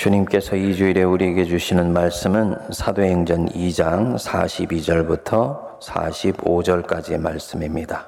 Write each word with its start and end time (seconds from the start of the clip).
주님께서 0.00 0.56
이 0.56 0.74
주일에 0.74 1.02
우리에게 1.02 1.44
주시는 1.44 1.92
말씀은 1.92 2.56
사도행전 2.70 3.50
2장 3.50 4.16
42절부터 4.16 5.78
45절까지의 5.78 7.20
말씀입니다. 7.20 8.06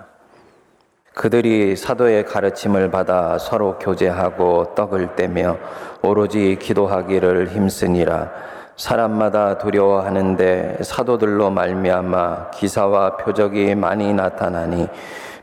그들이 1.12 1.76
사도의 1.76 2.24
가르침을 2.24 2.90
받아 2.90 3.36
서로 3.36 3.78
교제하고 3.78 4.74
떡을 4.74 5.16
떼며 5.16 5.58
오로지 6.00 6.56
기도하기를 6.58 7.48
힘쓰니라 7.48 8.30
사람마다 8.76 9.58
두려워하는데 9.58 10.78
사도들로 10.80 11.50
말미암아 11.50 12.52
기사와 12.52 13.18
표적이 13.18 13.74
많이 13.74 14.14
나타나니 14.14 14.88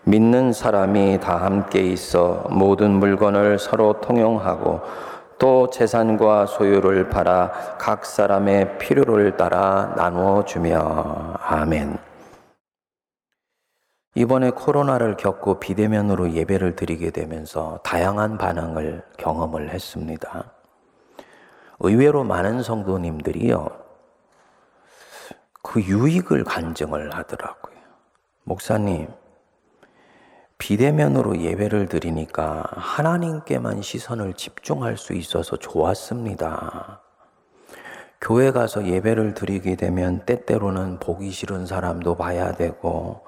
믿는 0.06 0.54
사람이 0.54 1.20
다 1.20 1.38
함께 1.38 1.82
있어 1.82 2.48
모든 2.50 2.90
물건을 2.94 3.60
서로 3.60 4.02
통용하고 4.02 4.82
또 5.40 5.70
재산과 5.70 6.48
소유를 6.48 7.10
팔아 7.10 7.78
각 7.80 8.06
사람의 8.06 8.78
필요를 8.78 9.38
따라 9.38 9.94
나누어 9.96 10.44
주며 10.44 11.34
아멘. 11.40 11.98
이번에 14.16 14.50
코로나를 14.50 15.16
겪고 15.16 15.62
비대면으로 15.62 16.34
예배를 16.34 16.76
드리게 16.76 17.12
되면서 17.12 17.80
다양한 17.84 18.38
반응을 18.38 19.02
경험을 19.18 19.70
했습니다. 19.70 20.44
의외로 21.80 22.26
많은 22.26 22.62
성도님들이요, 22.62 23.70
그 25.64 25.82
유익을 25.82 26.44
간증을 26.44 27.16
하더라고요. 27.16 27.78
목사님, 28.44 29.08
비대면으로 30.60 31.40
예배를 31.40 31.88
드리니까 31.88 32.66
하나님께만 32.74 33.82
시선을 33.82 34.34
집중할 34.34 34.98
수 34.98 35.14
있어서 35.14 35.56
좋았습니다. 35.56 37.02
교회 38.22 38.52
가서 38.52 38.86
예배를 38.86 39.34
드리게 39.34 39.78
되면 39.78 40.26
때때로는 40.26 41.00
보기 41.00 41.32
싫은 41.32 41.66
사람도 41.66 42.16
봐야 42.16 42.52
되고, 42.52 43.22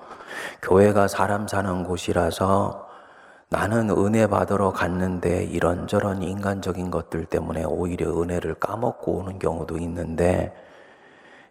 교회가 0.62 1.08
사람 1.08 1.48
사는 1.48 1.86
곳이라서 1.86 2.90
나는 3.50 3.90
은혜 3.90 4.28
받으러 4.28 4.72
갔는데 4.72 5.46
이런저런 5.46 6.22
인간적인 6.24 6.92
것들 6.92 7.26
때문에 7.26 7.64
오히려 7.64 8.22
은혜를 8.22 8.56
까먹고 8.56 9.14
오는 9.14 9.40
경우도 9.40 9.78
있는데, 9.78 10.54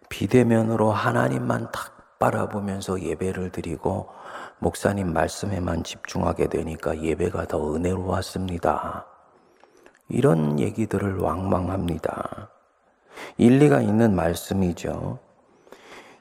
비대면으로 0.09 0.91
하나님만 0.91 1.71
탁 1.71 2.19
바라보면서 2.19 3.01
예배를 3.01 3.49
드리고, 3.49 4.09
목사님 4.63 5.11
말씀에만 5.11 5.83
집중하게 5.83 6.47
되니까 6.47 7.01
예배가 7.01 7.47
더 7.47 7.73
은혜로웠습니다. 7.73 9.07
이런 10.07 10.59
얘기들을 10.59 11.17
왕망합니다. 11.17 12.51
일리가 13.37 13.81
있는 13.81 14.13
말씀이죠. 14.13 15.17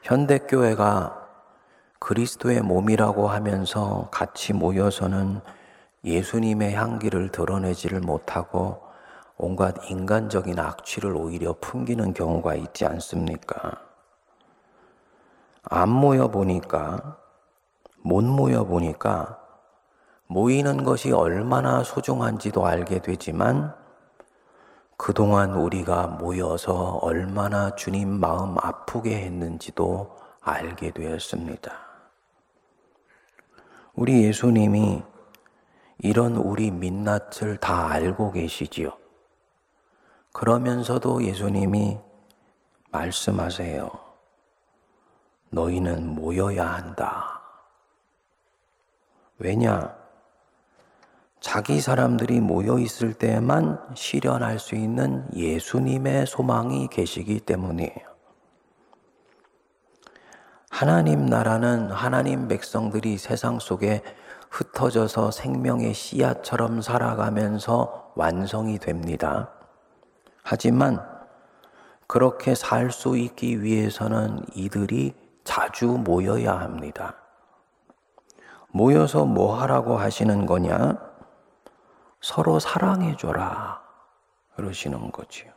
현대교회가 0.04 1.28
그리스도의 1.98 2.62
몸이라고 2.62 3.28
하면서 3.28 4.08
같이 4.10 4.54
모여서는 4.54 5.42
예수님의 6.02 6.72
향기를 6.72 7.32
드러내지를 7.32 8.00
못하고 8.00 8.80
온갖 9.36 9.74
인간적인 9.90 10.58
악취를 10.58 11.14
오히려 11.14 11.54
풍기는 11.60 12.14
경우가 12.14 12.54
있지 12.54 12.86
않습니까? 12.86 13.82
안 15.62 15.90
모여 15.90 16.28
보니까 16.28 17.19
못 18.02 18.24
모여 18.24 18.64
보니까 18.64 19.38
모이는 20.26 20.84
것이 20.84 21.12
얼마나 21.12 21.82
소중한지도 21.82 22.66
알게 22.66 23.00
되지만 23.00 23.74
그동안 24.96 25.54
우리가 25.54 26.06
모여서 26.06 26.98
얼마나 27.02 27.74
주님 27.74 28.08
마음 28.08 28.56
아프게 28.60 29.16
했는지도 29.24 30.16
알게 30.40 30.92
되었습니다. 30.92 31.72
우리 33.94 34.24
예수님이 34.24 35.02
이런 35.98 36.36
우리 36.36 36.70
민낯을 36.70 37.58
다 37.60 37.88
알고 37.88 38.32
계시지요. 38.32 38.92
그러면서도 40.32 41.24
예수님이 41.24 41.98
말씀하세요. 42.90 43.90
너희는 45.50 46.14
모여야 46.14 46.66
한다. 46.66 47.29
왜냐? 49.40 49.96
자기 51.40 51.80
사람들이 51.80 52.40
모여 52.40 52.78
있을 52.78 53.14
때만 53.14 53.80
실현할 53.94 54.58
수 54.58 54.74
있는 54.74 55.26
예수님의 55.34 56.26
소망이 56.26 56.88
계시기 56.88 57.40
때문이에요. 57.40 58.10
하나님 60.68 61.24
나라는 61.24 61.90
하나님 61.90 62.48
백성들이 62.48 63.16
세상 63.16 63.58
속에 63.58 64.02
흩어져서 64.50 65.30
생명의 65.30 65.94
씨앗처럼 65.94 66.82
살아가면서 66.82 68.12
완성이 68.16 68.78
됩니다. 68.78 69.50
하지만 70.42 71.00
그렇게 72.06 72.54
살 72.54 72.90
수 72.90 73.16
있기 73.16 73.62
위해서는 73.62 74.44
이들이 74.54 75.14
자주 75.44 75.86
모여야 75.86 76.60
합니다. 76.60 77.19
모여서 78.72 79.24
뭐 79.24 79.60
하라고 79.60 79.96
하시는 79.96 80.46
거냐? 80.46 80.96
서로 82.20 82.58
사랑해줘라. 82.58 83.80
그러시는 84.56 85.10
거지요. 85.10 85.50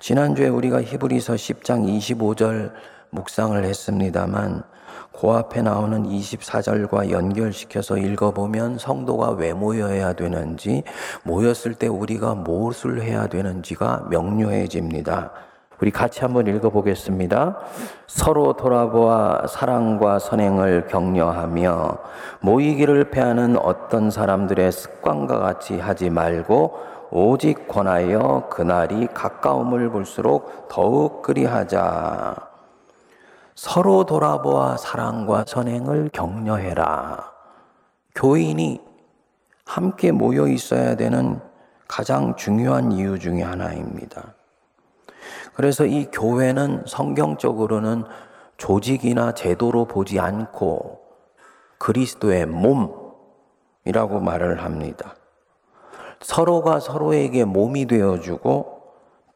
지난주에 0.00 0.48
우리가 0.48 0.82
히브리서 0.82 1.34
10장 1.34 1.86
25절 1.86 2.72
묵상을 3.10 3.62
했습니다만, 3.62 4.64
그 5.12 5.30
앞에 5.30 5.62
나오는 5.62 6.04
24절과 6.04 7.10
연결시켜서 7.10 7.98
읽어보면 7.98 8.78
성도가 8.78 9.32
왜 9.32 9.52
모여야 9.52 10.14
되는지, 10.14 10.82
모였을 11.22 11.74
때 11.74 11.86
우리가 11.86 12.34
무엇을 12.34 13.02
해야 13.02 13.26
되는지가 13.26 14.06
명료해집니다. 14.10 15.32
우리 15.82 15.90
같이 15.90 16.20
한번 16.20 16.46
읽어보겠습니다. 16.46 17.58
서로 18.06 18.52
돌아보아 18.52 19.48
사랑과 19.48 20.20
선행을 20.20 20.86
격려하며 20.86 21.98
모이기를 22.38 23.10
패하는 23.10 23.56
어떤 23.56 24.08
사람들의 24.08 24.70
습관과 24.70 25.40
같이 25.40 25.80
하지 25.80 26.08
말고 26.08 26.78
오직 27.10 27.66
권하여 27.66 28.46
그날이 28.48 29.08
가까움을 29.08 29.90
볼수록 29.90 30.68
더욱 30.68 31.20
그리하자. 31.20 32.36
서로 33.56 34.04
돌아보아 34.04 34.76
사랑과 34.76 35.42
선행을 35.44 36.10
격려해라. 36.12 37.28
교인이 38.14 38.80
함께 39.64 40.12
모여 40.12 40.46
있어야 40.46 40.94
되는 40.94 41.40
가장 41.88 42.36
중요한 42.36 42.92
이유 42.92 43.18
중의 43.18 43.42
하나입니다. 43.42 44.34
그래서 45.54 45.84
이 45.84 46.06
교회는 46.06 46.84
성경적으로는 46.86 48.04
조직이나 48.56 49.32
제도로 49.32 49.86
보지 49.86 50.20
않고 50.20 51.00
그리스도의 51.78 52.46
몸이라고 52.46 54.20
말을 54.20 54.62
합니다. 54.62 55.16
서로가 56.20 56.80
서로에게 56.80 57.44
몸이 57.44 57.86
되어주고 57.86 58.82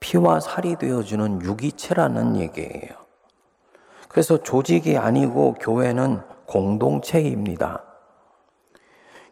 피와 0.00 0.40
살이 0.40 0.76
되어주는 0.76 1.42
유기체라는 1.42 2.36
얘기예요. 2.36 3.06
그래서 4.08 4.42
조직이 4.42 4.96
아니고 4.96 5.54
교회는 5.54 6.20
공동체입니다. 6.46 7.82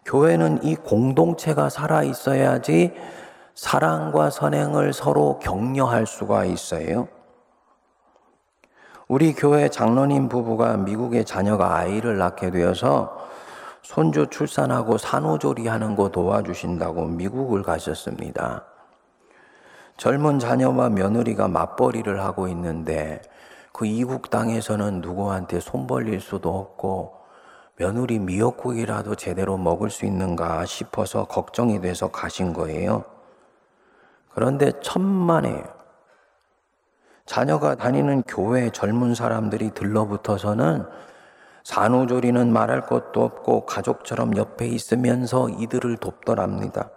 교회는 0.05 0.65
이 0.65 0.75
공동체가 0.75 1.71
살아 1.71 2.03
있어야지 2.03 2.93
사랑과 3.55 4.31
선행을 4.31 4.93
서로 4.93 5.39
격려할 5.39 6.07
수가 6.07 6.45
있어요. 6.45 7.09
우리 9.07 9.33
교회 9.33 9.69
장로님 9.69 10.29
부부가 10.29 10.77
미국의 10.77 11.25
자녀가 11.25 11.77
아이를 11.77 12.19
낳게 12.19 12.51
되어서 12.51 13.17
손주 13.83 14.27
출산하고 14.29 14.99
산후조리 14.99 15.69
하는 15.69 15.95
거 15.95 16.09
도와주신다고 16.09 17.07
미국을 17.07 17.63
가셨습니다. 17.63 18.65
젊은 19.99 20.41
자녀와 20.41 20.89
며느리가 20.89 21.47
맞벌이를 21.47 22.25
하고 22.25 22.49
있는데 22.49 23.23
그 23.73 23.87
이국 23.87 24.31
땅에서는 24.31 25.01
누구한테 25.01 25.61
손 25.61 25.87
벌릴 25.87 26.21
수도 26.21 26.59
없고 26.59 27.15
며느리 27.77 28.19
미역국이라도 28.19 29.15
제대로 29.15 29.57
먹을 29.57 29.91
수 29.91 30.07
있는가 30.07 30.65
싶어서 30.65 31.25
걱정이 31.27 31.81
돼서 31.81 32.09
가신 32.09 32.53
거예요. 32.53 33.14
그런데 34.35 34.73
천만에요. 34.81 35.63
자녀가 37.27 37.75
다니는 37.75 38.23
교회 38.27 38.71
젊은 38.71 39.15
사람들이 39.15 39.71
들러붙어서는 39.71 40.85
산후조리는 41.63 42.53
말할 42.53 42.83
것도 42.83 43.25
없고 43.25 43.65
가족처럼 43.65 44.37
옆에 44.37 44.67
있으면서 44.67 45.49
이들을 45.49 45.97
돕더랍니다. 45.97 46.91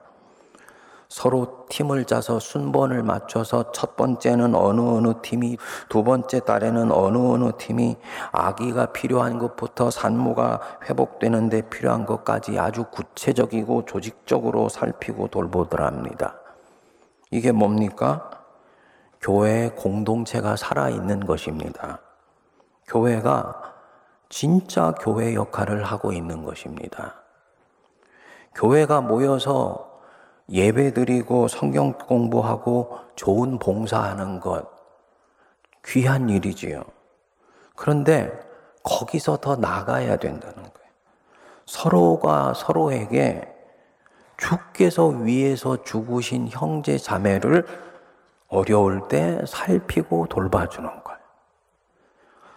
서로 1.10 1.66
팀을 1.69 2.04
짜서 2.04 2.38
순번을 2.38 3.01
맞춰서 3.01 3.72
첫 3.72 3.95
번째는 3.95 4.56
어느 4.56 4.81
어느 4.81 5.13
팀이 5.22 5.57
두 5.88 6.04
번째 6.04 6.42
달에는 6.42 6.92
어느 6.92 7.18
어느 7.18 7.51
팀이 7.57 7.95
아기가 8.33 8.88
필요한 8.88 9.40
것부터 9.40 9.90
산모가 9.90 10.60
회복되는데 10.90 11.69
필요한 11.69 12.06
것까지 12.06 12.60
아주 12.60 12.83
구체적이고 12.92 13.86
조직적으로 13.86 14.68
살피고 14.68 15.30
돌보더랍니다. 15.30 16.36
이게 17.31 17.51
뭡니까? 17.51 18.29
교회 19.19 19.69
공동체가 19.69 20.56
살아있는 20.56 21.25
것입니다. 21.25 22.00
교회가 22.88 23.74
진짜 24.29 24.94
교회 25.00 25.33
역할을 25.33 25.83
하고 25.83 26.13
있는 26.13 26.44
것입니다. 26.44 27.15
교회가 28.56 29.01
모여서 29.01 30.00
예배 30.50 30.94
드리고 30.94 31.47
성경 31.47 31.94
공부하고 31.94 32.97
좋은 33.15 33.59
봉사하는 33.59 34.39
것, 34.39 34.65
귀한 35.85 36.30
일이지요. 36.30 36.83
그런데 37.75 38.31
거기서 38.83 39.38
더 39.38 39.56
나가야 39.57 40.18
된다는 40.18 40.56
거예요. 40.56 40.89
서로가 41.65 42.53
서로에게 42.53 43.56
주께서 44.38 45.07
위에서 45.07 45.84
죽으신 45.84 46.48
형제 46.50 46.98
자매를 46.98 47.66
어려울 48.48 49.07
때 49.07 49.42
살피고 49.45 50.28
돌봐주는 50.28 50.88
거예요. 50.88 51.19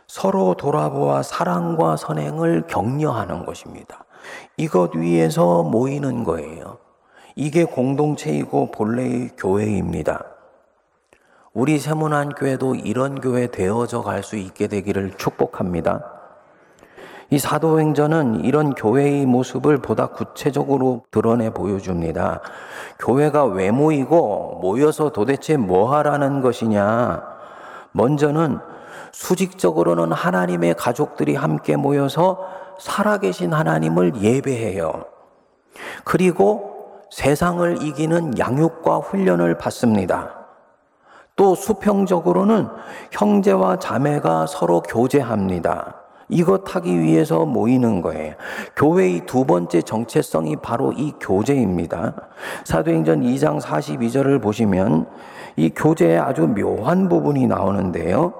서로 0.06 0.54
돌아보아 0.54 1.22
사랑과 1.22 1.96
선행을 1.96 2.66
격려하는 2.66 3.46
것입니다. 3.46 4.04
이것 4.56 4.94
위에서 4.94 5.62
모이는 5.62 6.24
거예요. 6.24 6.78
이게 7.36 7.64
공동체이고 7.64 8.70
본래의 8.72 9.30
교회입니다. 9.36 10.24
우리 11.52 11.78
세문안 11.78 12.30
교회도 12.34 12.76
이런 12.76 13.20
교회 13.20 13.46
되어져 13.48 14.02
갈 14.02 14.22
수 14.22 14.36
있게 14.36 14.66
되기를 14.68 15.16
축복합니다. 15.16 16.19
이 17.32 17.38
사도행전은 17.38 18.44
이런 18.44 18.74
교회의 18.74 19.24
모습을 19.24 19.78
보다 19.78 20.08
구체적으로 20.08 21.04
드러내 21.12 21.50
보여줍니다. 21.50 22.40
교회가 22.98 23.44
왜 23.44 23.70
모이고 23.70 24.58
모여서 24.60 25.10
도대체 25.10 25.56
뭐 25.56 25.94
하라는 25.94 26.40
것이냐? 26.40 27.22
먼저는 27.92 28.58
수직적으로는 29.12 30.10
하나님의 30.10 30.74
가족들이 30.74 31.36
함께 31.36 31.76
모여서 31.76 32.48
살아계신 32.80 33.52
하나님을 33.52 34.20
예배해요. 34.20 35.04
그리고 36.02 37.04
세상을 37.10 37.82
이기는 37.82 38.38
양육과 38.38 38.96
훈련을 38.98 39.56
받습니다. 39.56 40.34
또 41.36 41.54
수평적으로는 41.54 42.68
형제와 43.12 43.78
자매가 43.78 44.46
서로 44.46 44.82
교제합니다. 44.82 45.99
이것 46.30 46.74
하기 46.74 47.00
위해서 47.00 47.44
모이는 47.44 48.02
거예요. 48.02 48.34
교회의 48.76 49.26
두 49.26 49.44
번째 49.44 49.82
정체성이 49.82 50.56
바로 50.56 50.92
이 50.92 51.12
교제입니다. 51.20 52.14
사도행전 52.64 53.22
2장 53.22 53.60
42절을 53.60 54.40
보시면 54.40 55.06
이 55.56 55.70
교제에 55.70 56.16
아주 56.16 56.46
묘한 56.46 57.08
부분이 57.08 57.46
나오는데요. 57.46 58.32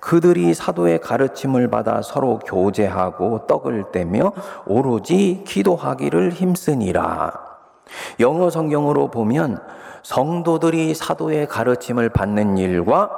그들이 0.00 0.54
사도의 0.54 1.00
가르침을 1.00 1.68
받아 1.68 2.02
서로 2.02 2.38
교제하고 2.40 3.46
떡을 3.46 3.92
떼며 3.92 4.32
오로지 4.66 5.42
기도하기를 5.46 6.32
힘쓰니라. 6.32 7.32
영어 8.20 8.50
성경으로 8.50 9.10
보면 9.10 9.60
성도들이 10.02 10.94
사도의 10.94 11.46
가르침을 11.48 12.08
받는 12.10 12.56
일과 12.58 13.10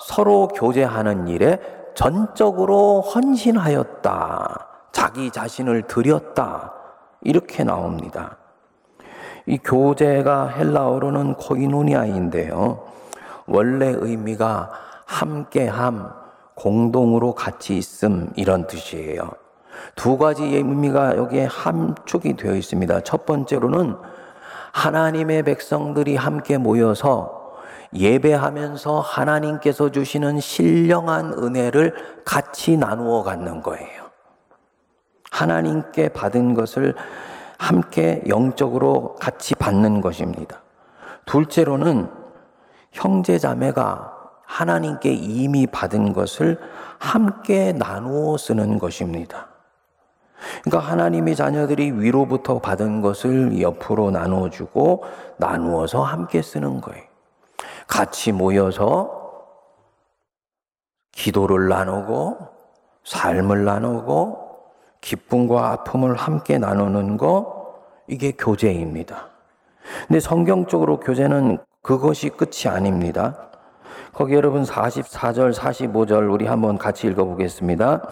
서로 0.00 0.48
교제하는 0.48 1.28
일에 1.28 1.60
전적으로 1.98 3.00
헌신하였다. 3.00 4.66
자기 4.92 5.32
자신을 5.32 5.82
드렸다. 5.88 6.72
이렇게 7.22 7.64
나옵니다. 7.64 8.36
이 9.46 9.58
교제가 9.58 10.46
헬라어로는 10.46 11.34
코이노니아인데요. 11.34 12.86
원래 13.48 13.88
의미가 13.88 14.70
함께함, 15.06 16.12
공동으로 16.54 17.34
같이 17.34 17.76
있음 17.76 18.30
이런 18.36 18.68
뜻이에요. 18.68 19.32
두 19.96 20.18
가지 20.18 20.44
의미가 20.44 21.16
여기에 21.16 21.46
함축이 21.46 22.36
되어 22.36 22.54
있습니다. 22.54 23.00
첫 23.00 23.26
번째로는 23.26 23.96
하나님의 24.70 25.42
백성들이 25.42 26.14
함께 26.14 26.58
모여서 26.58 27.37
예배하면서 27.94 29.00
하나님께서 29.00 29.90
주시는 29.90 30.40
신령한 30.40 31.32
은혜를 31.32 31.94
같이 32.24 32.76
나누어 32.76 33.22
갖는 33.22 33.62
거예요. 33.62 34.08
하나님께 35.30 36.10
받은 36.10 36.54
것을 36.54 36.94
함께 37.58 38.22
영적으로 38.28 39.16
같이 39.16 39.54
받는 39.54 40.00
것입니다. 40.00 40.62
둘째로는 41.26 42.08
형제 42.92 43.38
자매가 43.38 44.14
하나님께 44.44 45.12
이미 45.12 45.66
받은 45.66 46.12
것을 46.12 46.58
함께 46.98 47.72
나누어 47.72 48.36
쓰는 48.38 48.78
것입니다. 48.78 49.48
그러니까 50.62 50.90
하나님의 50.90 51.36
자녀들이 51.36 51.92
위로부터 51.92 52.60
받은 52.60 53.02
것을 53.02 53.60
옆으로 53.60 54.10
나눠주고 54.10 55.04
나누어서 55.36 56.02
함께 56.02 56.40
쓰는 56.42 56.80
거예요. 56.80 57.07
같이 57.88 58.30
모여서 58.30 59.18
기도를 61.10 61.68
나누고 61.68 62.38
삶을 63.02 63.64
나누고 63.64 64.46
기쁨과 65.00 65.70
아픔을 65.72 66.14
함께 66.14 66.58
나누는 66.58 67.16
거 67.16 67.74
이게 68.06 68.32
교제입니다. 68.32 69.30
근데 70.06 70.20
성경적으로 70.20 71.00
교제는 71.00 71.58
그것이 71.82 72.28
끝이 72.28 72.68
아닙니다. 72.68 73.50
거기 74.18 74.34
여러분 74.34 74.64
44절, 74.64 75.54
45절 75.54 76.28
우리 76.28 76.44
한번 76.44 76.76
같이 76.76 77.06
읽어보겠습니다. 77.06 78.02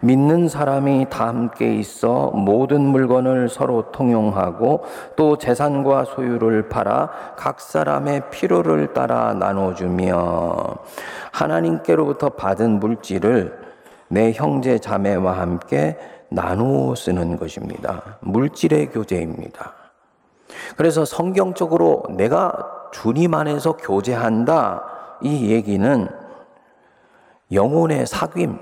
믿는 0.00 0.48
사람이 0.48 1.06
다 1.08 1.28
함께 1.28 1.76
있어 1.76 2.32
모든 2.34 2.80
물건을 2.80 3.48
서로 3.48 3.92
통용하고 3.92 4.82
또 5.14 5.38
재산과 5.38 6.06
소유를 6.06 6.68
팔아 6.68 7.10
각 7.36 7.60
사람의 7.60 8.30
필요를 8.30 8.92
따라 8.92 9.34
나눠주며 9.34 10.78
하나님께로부터 11.30 12.30
받은 12.30 12.80
물질을 12.80 13.56
내 14.08 14.32
형제 14.32 14.80
자매와 14.80 15.38
함께 15.38 15.96
나누어 16.28 16.96
쓰는 16.96 17.36
것입니다. 17.36 18.18
물질의 18.18 18.90
교제입니다. 18.90 19.74
그래서 20.76 21.04
성경적으로 21.04 22.02
내가 22.10 22.52
주님 22.90 23.34
안에서 23.34 23.76
교제한다. 23.76 24.91
이 25.22 25.50
얘기는 25.50 26.08
영혼의 27.52 28.06
사귐, 28.06 28.58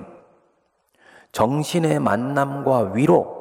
정신의 1.32 2.00
만남과 2.00 2.92
위로, 2.94 3.40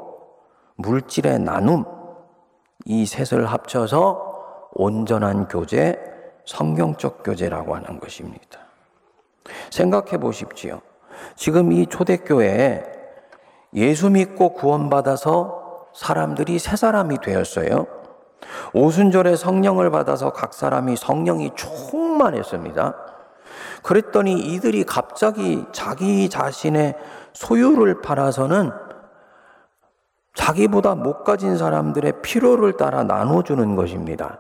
물질의 0.76 1.40
나눔, 1.40 1.86
이 2.86 3.06
셋을 3.06 3.46
합쳐서 3.46 4.70
온전한 4.74 5.48
교제, 5.48 6.00
성경적 6.46 7.24
교제라고 7.24 7.76
하는 7.76 8.00
것입니다. 8.00 8.60
생각해 9.72 10.18
보십시오. 10.20 10.82
지금 11.36 11.72
이 11.72 11.86
초대교회에 11.88 12.84
예수 13.74 14.10
믿고 14.10 14.54
구원받아서 14.54 15.90
사람들이 15.94 16.60
새 16.60 16.76
사람이 16.76 17.20
되었어요. 17.20 17.86
오순절에 18.74 19.36
성령을 19.36 19.92
받아서 19.92 20.32
각 20.32 20.54
사람이 20.54 20.96
성령이 20.96 21.52
충만했습니다. 21.56 22.96
그랬더니 23.84 24.40
이들이 24.40 24.84
갑자기 24.84 25.66
자기 25.72 26.30
자신의 26.30 26.96
소유를 27.34 28.02
팔아서는 28.02 28.72
자기보다 30.34 30.96
못 30.96 31.24
가진 31.24 31.58
사람들의 31.58 32.22
필요를 32.22 32.78
따라 32.78 33.04
나눠주는 33.04 33.76
것입니다. 33.76 34.40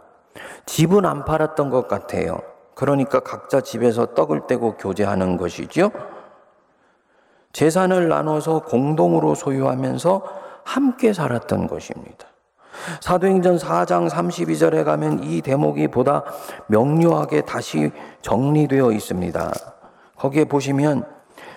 집은 0.66 1.06
안 1.06 1.26
팔았던 1.26 1.70
것 1.70 1.88
같아요. 1.88 2.42
그러니까 2.76 3.20
각자 3.20 3.60
집에서 3.60 4.14
떡을 4.14 4.48
떼고 4.48 4.78
교제하는 4.78 5.36
것이죠. 5.36 5.92
재산을 7.52 8.08
나눠서 8.08 8.60
공동으로 8.60 9.36
소유하면서 9.36 10.24
함께 10.64 11.12
살았던 11.12 11.68
것입니다. 11.68 12.28
사도행전 13.02 13.58
4장 13.58 14.10
32절에 14.10 14.84
가면 14.84 15.24
이 15.24 15.42
대목이 15.42 15.88
보다 15.90 16.24
명료하게 16.68 17.42
다시 17.42 17.92
정리되어 18.22 18.92
있습니다. 18.92 19.52
거기에 20.18 20.46
보시면 20.46 21.06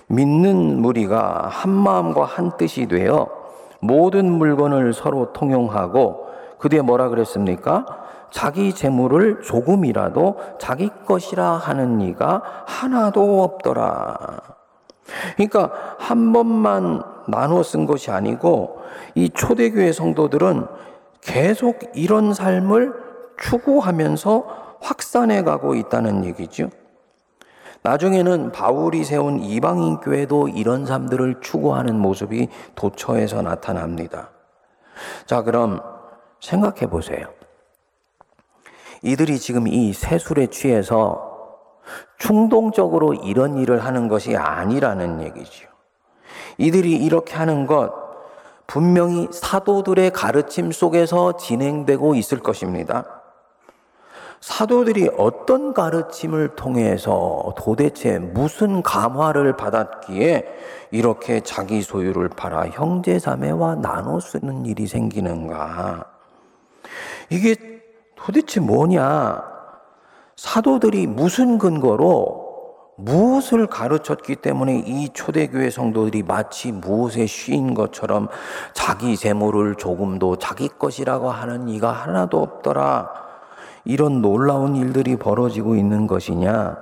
믿는 0.09 0.81
무리가 0.81 1.49
한 1.49 1.71
마음과 1.71 2.25
한 2.25 2.57
뜻이 2.57 2.87
되어 2.87 3.29
모든 3.81 4.31
물건을 4.31 4.93
서로 4.93 5.33
통용하고 5.33 6.27
그 6.59 6.69
뒤에 6.69 6.81
뭐라 6.83 7.09
그랬습니까? 7.09 7.87
자기 8.31 8.73
재물을 8.73 9.43
조금이라도 9.43 10.37
자기 10.59 10.91
것이라 11.07 11.53
하는 11.53 12.01
이가 12.01 12.43
하나도 12.67 13.43
없더라. 13.43 14.41
그러니까 15.37 15.73
한 15.99 16.33
번만 16.33 17.03
나눠 17.27 17.63
쓴 17.63 17.87
것이 17.87 18.11
아니고 18.11 18.81
이 19.15 19.29
초대교회 19.29 19.93
성도들은 19.93 20.67
계속 21.23 21.79
이런 21.95 22.35
삶을 22.35 22.93
추구하면서 23.41 24.79
확산해 24.81 25.43
가고 25.43 25.75
있다는 25.75 26.25
얘기죠. 26.27 26.69
나중에는 27.83 28.53
바울이 28.53 29.05
세운 29.05 29.41
이방인 29.41 29.99
교회도 29.99 30.49
이런 30.49 30.85
삶들을 30.87 31.41
추구하는 31.41 31.99
모습이 31.99 32.49
도처에서 32.75 33.43
나타납니다. 33.43 34.31
자, 35.27 35.43
그럼 35.43 35.81
생각해 36.41 36.87
보세요. 36.89 37.27
이들이 39.03 39.39
지금 39.39 39.67
이 39.67 39.93
세술에 39.93 40.49
취해서 40.49 41.31
충동적으로 42.19 43.15
이런 43.15 43.59
일을 43.59 43.85
하는 43.85 44.07
것이 44.07 44.37
아니라는 44.37 45.23
얘기죠. 45.23 45.69
이들이 46.59 46.93
이렇게 46.93 47.35
하는 47.35 47.67
것 47.67 48.02
분명히 48.67 49.29
사도들의 49.31 50.13
가르침 50.13 50.73
속에서 50.73 51.37
진행되고 51.37 52.15
있을 52.15 52.41
것입니다. 52.41 53.23
사도들이 54.41 55.09
어떤 55.17 55.73
가르침을 55.73 56.57
통해서 56.57 57.55
도대체 57.57 58.19
무슨 58.19 58.83
감화를 58.83 59.57
받았기에 59.57 60.45
이렇게 60.91 61.41
자기 61.41 61.81
소유를 61.81 62.29
팔아 62.29 62.71
형제 62.71 63.21
자매와 63.21 63.77
나눠 63.77 64.19
쓰는 64.19 64.67
일이 64.67 64.89
생기는가? 64.89 66.07
이게 67.31 67.55
도대체 68.17 68.59
뭐냐? 68.59 69.43
사도들이 70.35 71.07
무슨 71.07 71.59
근거로 71.59 72.52
무엇을 72.97 73.67
가르쳤기 73.67 74.37
때문에 74.37 74.79
이 74.87 75.09
초대교회 75.11 75.71
성도들이 75.71 76.23
마치 76.23 76.73
무엇에 76.73 77.27
쉬인 77.27 77.75
것처럼 77.75 78.29
자기 78.75 79.17
재물을 79.17 79.75
조금도 79.77 80.37
자기 80.37 80.69
것이라고 80.69 81.31
하는 81.31 81.69
이가 81.69 81.91
하나도 81.91 82.41
없더라. 82.41 83.11
이런 83.85 84.23
놀라운 84.23 84.77
일들이 84.77 85.17
벌어지고 85.17 85.75
있는 85.75 86.07
것이냐? 86.07 86.77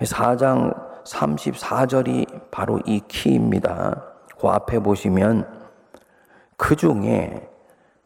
4장 0.00 1.04
34절이 1.04 2.50
바로 2.50 2.80
이 2.86 3.00
키입니다. 3.06 4.02
그 4.38 4.48
앞에 4.48 4.78
보시면 4.78 5.46
그 6.56 6.76
중에 6.76 7.48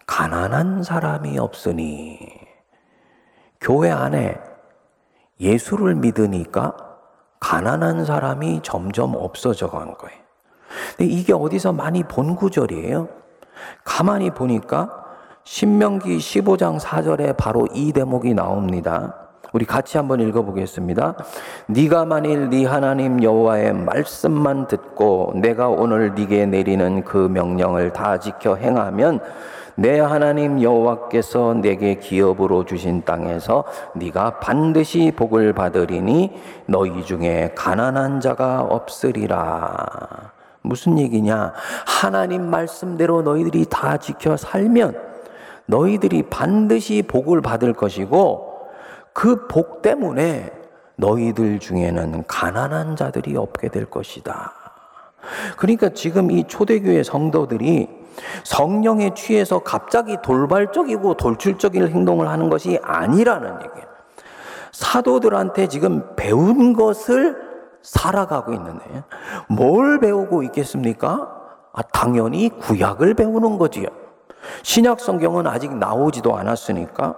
가난한 0.06 0.82
사람이 0.82 1.38
없으니 1.38 2.18
교회 3.60 3.90
안에 3.90 4.49
예수를 5.40 5.94
믿으니까 5.96 6.76
가난한 7.40 8.04
사람이 8.04 8.60
점점 8.62 9.14
없어져 9.16 9.70
간 9.70 9.96
거예요. 9.96 10.20
근데 10.96 11.10
이게 11.12 11.32
어디서 11.32 11.72
많이 11.72 12.04
본 12.04 12.36
구절이에요. 12.36 13.08
가만히 13.84 14.30
보니까 14.30 15.04
신명기 15.44 16.18
15장 16.18 16.78
4절에 16.78 17.36
바로 17.36 17.66
이 17.72 17.92
대목이 17.92 18.34
나옵니다. 18.34 19.16
우리 19.52 19.64
같이 19.64 19.96
한번 19.96 20.20
읽어보겠습니다. 20.20 21.16
네가 21.66 22.04
만일 22.04 22.50
네 22.50 22.64
하나님 22.64 23.22
여호와의 23.22 23.72
말씀만 23.72 24.68
듣고 24.68 25.32
내가 25.34 25.68
오늘 25.68 26.14
네게 26.14 26.46
내리는 26.46 27.02
그 27.02 27.16
명령을 27.16 27.92
다 27.92 28.18
지켜 28.18 28.54
행하면 28.54 29.20
내 29.80 29.98
하나님 29.98 30.60
여호와께서 30.60 31.54
내게 31.54 31.94
기업으로 31.94 32.66
주신 32.66 33.02
땅에서 33.02 33.64
네가 33.94 34.38
반드시 34.38 35.10
복을 35.16 35.54
받으리니 35.54 36.38
너희 36.66 37.02
중에 37.02 37.52
가난한 37.56 38.20
자가 38.20 38.60
없으리라. 38.60 40.32
무슨 40.60 40.98
얘기냐? 40.98 41.54
하나님 41.86 42.50
말씀대로 42.50 43.22
너희들이 43.22 43.64
다 43.70 43.96
지켜 43.96 44.36
살면 44.36 45.00
너희들이 45.64 46.24
반드시 46.24 47.00
복을 47.00 47.40
받을 47.40 47.72
것이고 47.72 48.50
그 49.14 49.48
복 49.48 49.80
때문에 49.80 50.50
너희들 50.96 51.58
중에는 51.58 52.24
가난한 52.26 52.96
자들이 52.96 53.34
없게 53.34 53.68
될 53.68 53.86
것이다. 53.86 54.52
그러니까 55.56 55.88
지금 55.88 56.30
이 56.30 56.44
초대교회 56.46 57.02
성도들이 57.02 57.99
성령에 58.44 59.14
취해서 59.14 59.60
갑자기 59.60 60.16
돌발적이고 60.22 61.14
돌출적인 61.14 61.88
행동을 61.88 62.28
하는 62.28 62.48
것이 62.50 62.78
아니라는 62.82 63.48
얘기예요. 63.62 63.90
사도들한테 64.72 65.68
지금 65.68 66.14
배운 66.16 66.72
것을 66.72 67.36
살아가고 67.82 68.52
있는데 68.54 69.04
뭘 69.48 69.98
배우고 70.00 70.42
있겠습니까? 70.44 71.36
아, 71.72 71.82
당연히 71.82 72.48
구약을 72.48 73.14
배우는 73.14 73.58
거지요. 73.58 73.86
신약 74.62 75.00
성경은 75.00 75.46
아직 75.46 75.74
나오지도 75.76 76.36
않았으니까. 76.36 77.14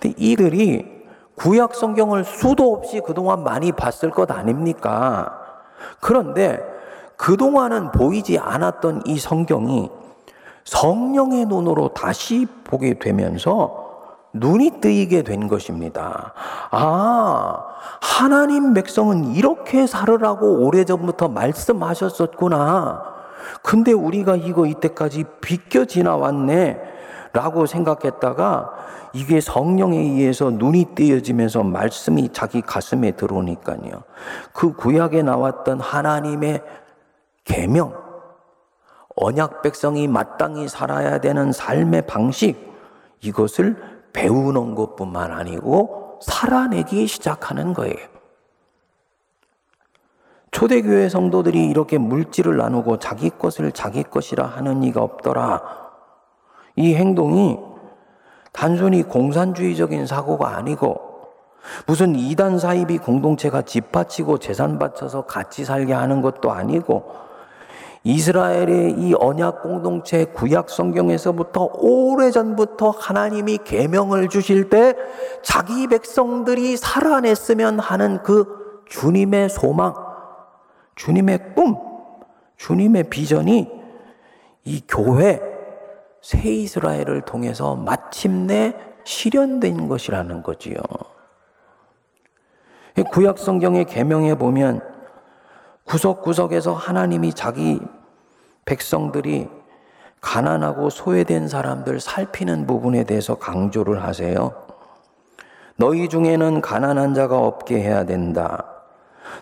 근데 0.00 0.14
이들이 0.16 1.00
구약 1.36 1.74
성경을 1.74 2.24
수도 2.24 2.74
없이 2.74 3.00
그동안 3.04 3.44
많이 3.44 3.72
봤을 3.72 4.10
것 4.10 4.30
아닙니까? 4.30 5.38
그런데 6.00 6.60
그동안은 7.16 7.92
보이지 7.92 8.38
않았던 8.38 9.02
이 9.06 9.18
성경이 9.18 9.90
성령의 10.64 11.46
눈으로 11.46 11.88
다시 11.88 12.46
보게 12.64 12.98
되면서 12.98 13.88
눈이 14.32 14.80
뜨이게 14.80 15.22
된 15.22 15.48
것입니다. 15.48 16.32
아, 16.70 17.66
하나님 18.00 18.74
백성은 18.74 19.34
이렇게 19.34 19.86
살으라고 19.86 20.66
오래전부터 20.66 21.28
말씀하셨었구나. 21.28 23.02
근데 23.62 23.92
우리가 23.92 24.36
이거 24.36 24.66
이때까지 24.66 25.24
비껴 25.40 25.84
지나왔네. 25.84 26.90
라고 27.32 27.66
생각했다가 27.66 28.72
이게 29.12 29.40
성령에 29.40 29.96
의해서 29.96 30.50
눈이 30.50 30.86
띄어지면서 30.96 31.62
말씀이 31.62 32.30
자기 32.32 32.60
가슴에 32.60 33.12
들어오니까요. 33.12 34.02
그 34.52 34.72
구약에 34.72 35.22
나왔던 35.22 35.80
하나님의 35.80 36.60
계명, 37.44 37.94
언약 39.20 39.62
백성이 39.62 40.08
마땅히 40.08 40.66
살아야 40.66 41.18
되는 41.18 41.52
삶의 41.52 42.06
방식, 42.06 42.56
이것을 43.20 43.76
배우는 44.12 44.74
것뿐만 44.74 45.30
아니고 45.30 46.18
살아내기 46.22 47.06
시작하는 47.06 47.74
거예요. 47.74 47.96
초대교회 50.50 51.08
성도들이 51.08 51.68
이렇게 51.68 51.98
물질을 51.98 52.56
나누고 52.56 52.98
자기 52.98 53.30
것을 53.30 53.72
자기 53.72 54.02
것이라 54.02 54.44
하는 54.44 54.82
이가 54.82 55.02
없더라. 55.02 55.62
이 56.76 56.94
행동이 56.94 57.58
단순히 58.52 59.02
공산주의적인 59.02 60.06
사고가 60.06 60.56
아니고 60.56 60.98
무슨 61.86 62.16
이단 62.16 62.58
사이비 62.58 62.98
공동체가 62.98 63.62
집 63.62 63.92
바치고 63.92 64.38
재산 64.38 64.78
바쳐서 64.78 65.26
같이 65.26 65.64
살게 65.64 65.92
하는 65.92 66.22
것도 66.22 66.50
아니고 66.50 67.29
이스라엘의 68.02 68.92
이 68.98 69.14
언약 69.14 69.62
공동체 69.62 70.24
구약 70.24 70.70
성경에서부터 70.70 71.70
오래전부터 71.74 72.90
하나님이 72.90 73.58
계명을 73.64 74.28
주실 74.28 74.70
때 74.70 74.94
자기 75.42 75.86
백성들이 75.86 76.76
살아냈으면 76.78 77.78
하는 77.78 78.22
그 78.22 78.82
주님의 78.88 79.50
소망 79.50 79.94
주님의 80.94 81.54
꿈, 81.54 81.76
주님의 82.56 83.04
비전이 83.04 83.70
이 84.64 84.82
교회 84.86 85.40
새 86.20 86.50
이스라엘을 86.50 87.22
통해서 87.22 87.74
마침내 87.74 88.74
실현된 89.04 89.88
것이라는 89.88 90.42
거지요. 90.42 90.76
구약 93.12 93.38
성경의 93.38 93.86
계명에 93.86 94.34
보면 94.34 94.89
구석구석에서 95.90 96.72
하나님이 96.72 97.34
자기 97.34 97.80
백성들이 98.64 99.48
가난하고 100.20 100.88
소외된 100.88 101.48
사람들 101.48 101.98
살피는 101.98 102.68
부분에 102.68 103.02
대해서 103.02 103.34
강조를 103.34 104.04
하세요. 104.04 104.52
너희 105.74 106.08
중에는 106.08 106.60
가난한 106.60 107.14
자가 107.14 107.38
없게 107.38 107.80
해야 107.80 108.04
된다. 108.04 108.66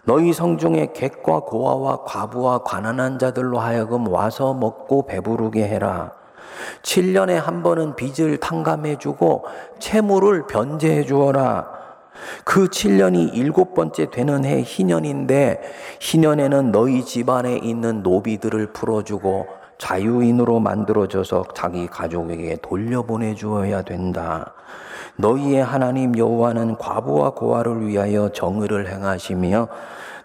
너희 0.04 0.32
성중에 0.32 0.92
객과 0.94 1.40
고아와 1.40 2.04
과부와 2.04 2.62
가난한 2.62 3.18
자들로 3.18 3.58
하여금 3.58 4.08
와서 4.08 4.54
먹고 4.54 5.04
배부르게 5.04 5.68
해라. 5.68 6.12
7년에 6.82 7.34
한 7.34 7.62
번은 7.62 7.94
빚을 7.94 8.38
탕감해 8.38 8.96
주고 8.96 9.44
채무를 9.80 10.46
변제해 10.46 11.04
주어라. 11.04 11.77
그 12.44 12.68
7년이 12.68 13.34
일곱 13.34 13.74
번째 13.74 14.10
되는 14.10 14.44
해 14.44 14.62
희년인데 14.62 15.60
희년에는 16.00 16.72
너희 16.72 17.04
집안에 17.04 17.58
있는 17.58 18.02
노비들을 18.02 18.72
풀어주고 18.72 19.46
자유인으로 19.78 20.58
만들어져서 20.60 21.44
자기 21.54 21.86
가족에게 21.86 22.56
돌려보내 22.60 23.34
주어야 23.34 23.82
된다. 23.82 24.52
너희의 25.16 25.64
하나님 25.64 26.16
여호와는 26.16 26.76
과부와 26.78 27.30
고아를 27.30 27.86
위하여 27.86 28.28
정의를 28.30 28.88
행하시며 28.88 29.68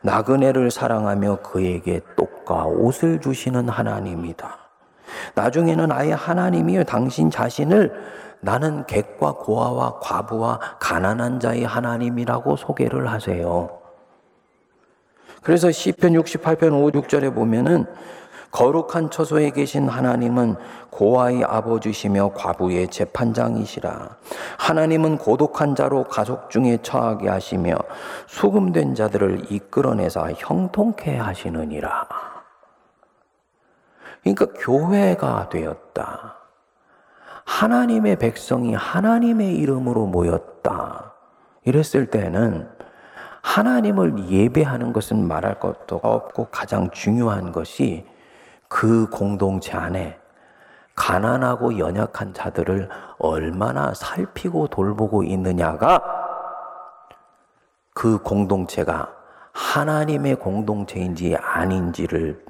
나그네를 0.02 0.70
사랑하며 0.70 1.40
그에게 1.42 2.02
떡과 2.16 2.66
옷을 2.66 3.22
주시는 3.22 3.70
하나님이다. 3.70 4.58
나중에는 5.36 5.92
아예 5.92 6.12
하나님이 6.12 6.84
당신 6.86 7.30
자신을 7.30 7.94
나는 8.44 8.86
객과 8.86 9.36
고아와 9.36 10.00
과부와 10.02 10.60
가난한 10.80 11.40
자의 11.40 11.64
하나님이라고 11.64 12.58
소개를 12.58 13.10
하세요. 13.10 13.80
그래서 15.42 15.72
시편 15.72 16.14
68편 16.14 16.74
5, 16.74 16.92
6절에 16.92 17.34
보면은 17.34 17.86
거룩한 18.52 19.10
처소에 19.10 19.52
계신 19.52 19.88
하나님은 19.88 20.56
고아의 20.90 21.44
아버지시며 21.46 22.34
과부의 22.34 22.90
재판장이시라. 22.90 24.18
하나님은 24.60 25.18
고독한 25.18 25.74
자로 25.74 26.04
가족 26.04 26.50
중에 26.50 26.78
처하게 26.84 27.30
하시며 27.30 27.76
수금된 28.28 28.94
자들을 28.94 29.52
이끌어내서 29.52 30.34
형통케 30.34 31.18
하시느니라. 31.18 32.08
그러니까 34.22 34.46
교회가 34.60 35.50
되었다. 35.50 36.43
하나님의 37.46 38.18
백성이 38.18 38.74
하나님의 38.74 39.56
이름으로 39.56 40.06
모였다. 40.08 41.14
이랬을 41.66 42.08
때는 42.10 42.70
하나님을 43.42 44.30
예배하는 44.30 44.94
것은 44.94 45.28
말할 45.28 45.60
것도 45.60 46.00
없고 46.02 46.48
가장 46.52 46.90
중요한 46.92 47.52
것이 47.52 48.06
그 48.68 49.08
공동체 49.10 49.74
안에 49.74 50.18
가난하고 50.96 51.78
연약한 51.78 52.34
자들을 52.34 52.90
얼마나 53.18 53.94
살피고 53.94 54.68
돌보고 54.68 55.24
있느냐가 55.24 56.02
그 57.94 58.20
공동체가 58.20 59.14
하나님의 59.52 60.36
공동체인지 60.36 61.36
아닌지를 61.36 62.44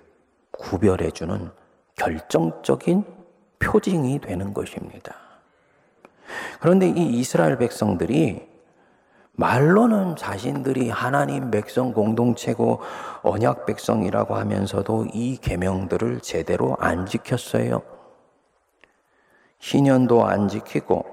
구별해주는 0.51 1.51
결정적인 1.95 3.22
표징이 3.63 4.19
되는 4.19 4.53
것입니다. 4.53 5.15
그런데 6.59 6.87
이 6.87 7.19
이스라엘 7.19 7.57
백성들이 7.57 8.53
말로는 9.35 10.15
자신들이 10.15 10.89
하나님 10.89 11.49
백성 11.49 11.91
공동체고 11.91 12.81
언약 13.23 13.65
백성이라고 13.65 14.35
하면서도 14.35 15.07
이 15.13 15.37
계명들을 15.37 16.19
제대로 16.21 16.77
안 16.79 17.05
지켰어요. 17.07 17.81
희년도 19.59 20.25
안 20.25 20.49
지키고 20.49 21.05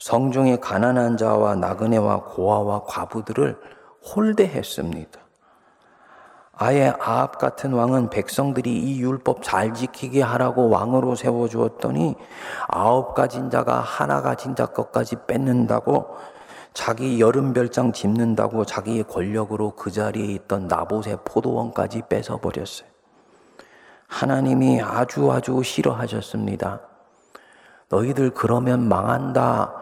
성중에 0.00 0.56
가난한 0.56 1.18
자와 1.18 1.56
나그네와 1.56 2.24
고아와 2.24 2.84
과부들을 2.84 3.56
홀대했습니다. 4.02 5.20
아예 6.62 6.92
아합 7.00 7.38
같은 7.38 7.72
왕은 7.72 8.10
백성들이 8.10 8.70
이 8.70 9.00
율법 9.00 9.42
잘 9.42 9.72
지키게 9.72 10.20
하라고 10.20 10.68
왕으로 10.68 11.14
세워 11.14 11.48
주었더니 11.48 12.16
아홉 12.68 13.14
가진 13.14 13.48
자가 13.48 13.80
하나 13.80 14.20
가진 14.20 14.54
자 14.54 14.66
것까지 14.66 15.16
뺏는다고 15.26 16.18
자기 16.74 17.18
여름 17.18 17.54
별장 17.54 17.94
짚는다고 17.94 18.66
자기의 18.66 19.04
권력으로 19.04 19.70
그 19.70 19.90
자리에 19.90 20.34
있던 20.34 20.68
나봇의 20.68 21.20
포도원까지 21.24 22.02
뺏어 22.10 22.36
버렸어요. 22.36 22.86
하나님이 24.06 24.82
아주 24.82 25.32
아주 25.32 25.62
싫어하셨습니다. 25.62 26.82
너희들 27.88 28.32
그러면 28.34 28.86
망한다. 28.86 29.72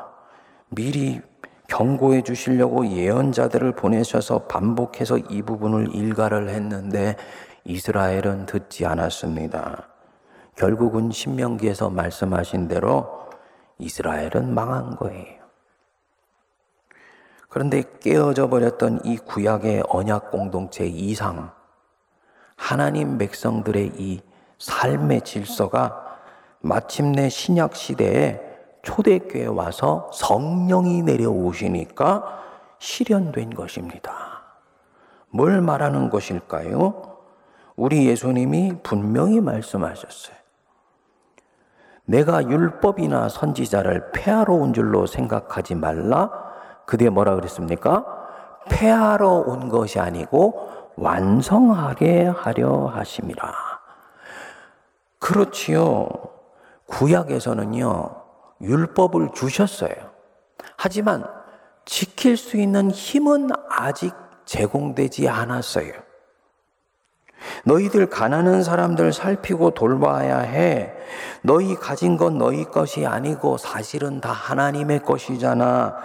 미리 0.69 1.23
경고해 1.69 2.23
주시려고 2.23 2.87
예언자들을 2.87 3.73
보내셔서 3.73 4.45
반복해서 4.45 5.19
이 5.19 5.43
부분을 5.43 5.95
일가를 5.95 6.49
했는데 6.49 7.17
이스라엘은 7.65 8.47
듣지 8.47 8.87
않았습니다. 8.87 9.89
결국은 10.57 11.11
신명기에서 11.11 11.91
말씀하신 11.91 12.69
대로 12.69 13.29
이스라엘은 13.79 14.53
망한 14.55 14.97
거예요. 14.97 15.39
그런데 17.51 17.83
깨어져 18.01 18.49
버렸던 18.49 19.01
이 19.05 19.17
구약의 19.19 19.85
언약 19.89 20.31
공동체 20.31 20.87
이상, 20.87 21.51
하나님 22.57 23.19
백성들의 23.19 23.93
이 23.97 24.21
삶의 24.59 25.23
질서가 25.23 26.19
마침내 26.61 27.29
신약 27.29 27.77
시대에 27.77 28.48
초대교회에 28.83 29.47
와서 29.47 30.11
성령이 30.13 31.03
내려오시니까 31.03 32.43
실현된 32.79 33.55
것입니다. 33.55 34.13
뭘 35.31 35.61
말하는 35.61 36.11
것일까요? 36.11 37.17
우리 37.77 38.07
예수님이 38.07 38.75
분명히 38.83 39.41
말씀하셨어요. 39.41 40.37
내가 42.05 42.43
율법이나 42.43 43.29
선지자를 43.29 44.13
폐하러 44.13 44.55
온 44.55 44.73
줄로 44.73 45.07
생각하지 45.07 45.75
말라. 45.75 46.31
그대 46.87 47.11
뭐라 47.11 47.35
그랬습니까? 47.35 48.07
폐하러 48.71 49.29
온 49.29 49.69
것이 49.69 50.01
아니고 50.01 50.93
완성하게 50.97 52.27
하려 52.27 52.87
하심이라. 52.87 53.53
그렇지요. 55.19 56.09
구약에서는요, 56.87 58.18
율법을 58.61 59.31
주셨어요. 59.35 59.93
하지만 60.77 61.25
지킬 61.85 62.37
수 62.37 62.57
있는 62.57 62.91
힘은 62.91 63.51
아직 63.71 64.15
제공되지 64.45 65.29
않았어요. 65.29 65.93
너희들 67.65 68.11
가난한 68.11 68.65
사람들 68.65 69.13
살피고 69.13 69.71
돌봐야 69.71 70.39
해. 70.41 70.93
너희 71.43 71.77
가진 71.77 72.17
건 72.17 72.37
너희 72.37 72.65
것이 72.65 73.07
아니고 73.07 73.59
사실은 73.59 74.21
다 74.21 74.31
하나님의 74.33 75.03
것이잖아. 75.05 75.97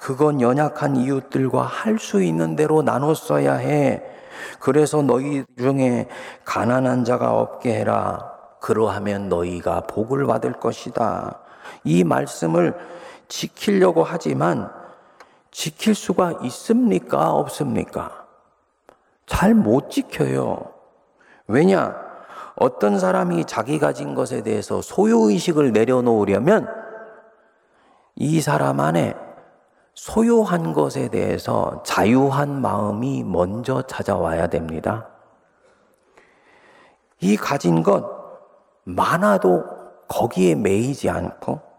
그건 0.00 0.40
연약한 0.40 0.96
이웃들과 0.96 1.62
할 1.62 1.98
수 1.98 2.22
있는 2.22 2.56
대로 2.56 2.82
나눠 2.82 3.14
써야 3.14 3.54
해. 3.54 4.02
그래서 4.58 5.02
너희 5.02 5.44
중에 5.56 6.08
가난한 6.44 7.04
자가 7.04 7.32
없게 7.32 7.74
해라. 7.74 8.30
그러하면 8.60 9.28
너희가 9.28 9.82
복을 9.82 10.26
받을 10.26 10.52
것이다. 10.52 11.41
이 11.84 12.04
말씀을 12.04 12.74
지키려고 13.28 14.04
하지만 14.04 14.70
지킬 15.50 15.94
수가 15.94 16.38
있습니까? 16.42 17.32
없습니까? 17.32 18.26
잘 19.26 19.54
못 19.54 19.90
지켜요. 19.90 20.72
왜냐? 21.46 21.94
어떤 22.56 22.98
사람이 22.98 23.46
자기 23.46 23.78
가진 23.78 24.14
것에 24.14 24.42
대해서 24.42 24.82
소유의식을 24.82 25.72
내려놓으려면 25.72 26.68
이 28.14 28.40
사람 28.40 28.80
안에 28.80 29.14
소유한 29.94 30.72
것에 30.72 31.08
대해서 31.08 31.82
자유한 31.84 32.60
마음이 32.60 33.24
먼저 33.24 33.82
찾아와야 33.82 34.46
됩니다. 34.48 35.08
이 37.20 37.36
가진 37.36 37.82
것 37.82 38.04
많아도 38.84 39.64
거기에 40.08 40.54
매이지 40.54 41.08
않고 41.08 41.71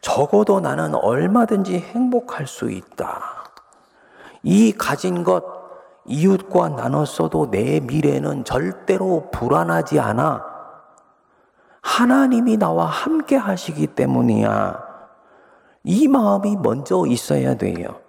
적어도 0.00 0.60
나는 0.60 0.94
얼마든지 0.94 1.78
행복할 1.78 2.46
수 2.46 2.70
있다. 2.70 3.20
이 4.42 4.72
가진 4.72 5.24
것 5.24 5.44
이웃과 6.06 6.70
나눴어도 6.70 7.50
내 7.50 7.80
미래는 7.80 8.44
절대로 8.44 9.28
불안하지 9.30 10.00
않아. 10.00 10.44
하나님이 11.82 12.56
나와 12.56 12.86
함께 12.86 13.36
하시기 13.36 13.88
때문이야. 13.88 14.90
이 15.84 16.08
마음이 16.08 16.56
먼저 16.56 17.04
있어야 17.06 17.54
돼요. 17.54 18.00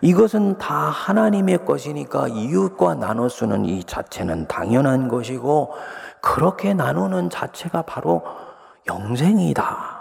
이것은 0.00 0.58
다 0.58 0.74
하나님의 0.74 1.64
것이니까 1.64 2.28
이웃과 2.28 2.94
나눠 2.96 3.28
쓰는 3.28 3.64
이 3.64 3.84
자체는 3.84 4.48
당연한 4.48 5.08
것이고, 5.08 5.72
그렇게 6.20 6.74
나누는 6.74 7.30
자체가 7.30 7.82
바로 7.82 8.22
영생이다. 8.88 9.97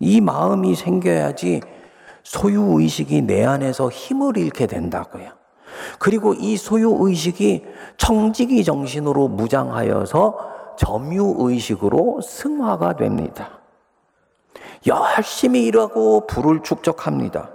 이 0.00 0.20
마음이 0.20 0.74
생겨야지 0.74 1.60
소유의식이 2.22 3.22
내 3.22 3.44
안에서 3.44 3.88
힘을 3.88 4.36
잃게 4.36 4.66
된다고요. 4.66 5.28
그리고 5.98 6.34
이 6.34 6.56
소유 6.56 6.96
의식이 7.00 7.64
청지기 7.96 8.64
정신으로 8.64 9.28
무장하여서 9.28 10.74
점유 10.76 11.34
의식으로 11.38 12.20
승화가 12.22 12.96
됩니다. 12.96 13.60
열심히 14.86 15.64
일하고 15.64 16.26
부를 16.26 16.62
축적합니다. 16.62 17.50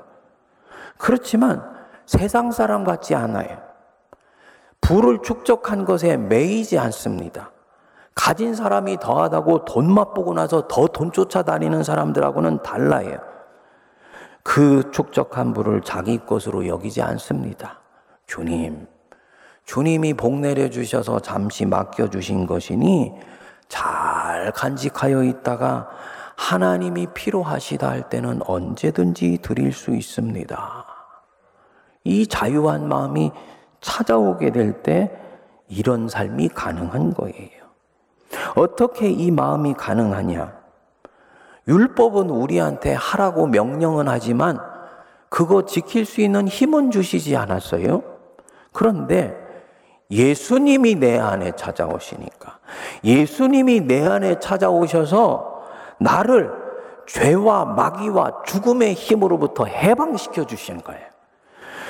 그렇지만 0.98 1.64
세상 2.06 2.52
사람 2.52 2.84
같지 2.84 3.16
않아요. 3.16 3.58
부를 4.80 5.20
축적한 5.24 5.86
것에 5.86 6.18
매이지 6.18 6.78
않습니다. 6.78 7.52
가진 8.16 8.56
사람이 8.56 8.98
더하다고 9.00 9.66
돈 9.66 9.94
맛보고 9.94 10.34
나서 10.34 10.68
더 10.68 10.88
돈 10.88 11.12
쫓아다니는 11.12 11.84
사람들하고는 11.84 12.64
달라요. 12.64 13.18
그 14.42 14.90
축적한 14.92 15.54
부를 15.54 15.82
자기 15.82 16.18
것으로 16.20 16.68
여기지 16.68 17.02
않습니다. 17.02 17.82
주님, 18.26 18.88
주님이 19.66 20.14
복 20.14 20.40
내려주셔서 20.40 21.20
잠시 21.20 21.66
맡겨주신 21.66 22.48
것이니 22.48 23.14
잘 23.68 24.52
간직하여 24.54 25.24
있다가 25.24 25.90
하나님이 26.38 27.08
필요하시다 27.14 27.90
할 27.90 28.10
때는 28.10 28.42
언제든지 28.46 29.40
드릴 29.42 29.74
수 29.74 29.92
있습니다. 29.96 30.86
이 32.04 32.28
자유한 32.28 32.88
마음이 32.88 33.32
찾아오게 33.82 34.52
될 34.52 34.84
때 34.84 35.12
이런 35.68 36.08
삶이 36.08 36.50
가능한 36.50 37.14
거예요. 37.14 37.65
어떻게 38.56 39.10
이 39.10 39.32
마음이 39.32 39.74
가능하냐? 39.74 40.54
율법은 41.68 42.30
우리한테 42.30 42.94
하라고 42.94 43.48
명령은 43.48 44.08
하지만 44.08 44.60
그거 45.30 45.66
지킬 45.66 46.06
수 46.06 46.22
있는 46.22 46.48
힘은 46.48 46.92
주시지 46.92 47.36
않았어요. 47.36 48.04
그런데 48.72 49.36
예수님이 50.12 50.96
내 50.96 51.18
안에 51.18 51.54
찾아오시니까 51.54 52.60
예수님이 53.04 53.82
내 53.82 54.06
안에 54.06 54.40
찾아오셔서 54.40 55.64
나를 56.00 56.52
죄와 57.08 57.66
마귀와 57.66 58.44
죽음의 58.46 58.94
힘으로부터 58.94 59.66
해방시켜 59.66 60.46
주시는 60.46 60.82
거예요. 60.82 61.04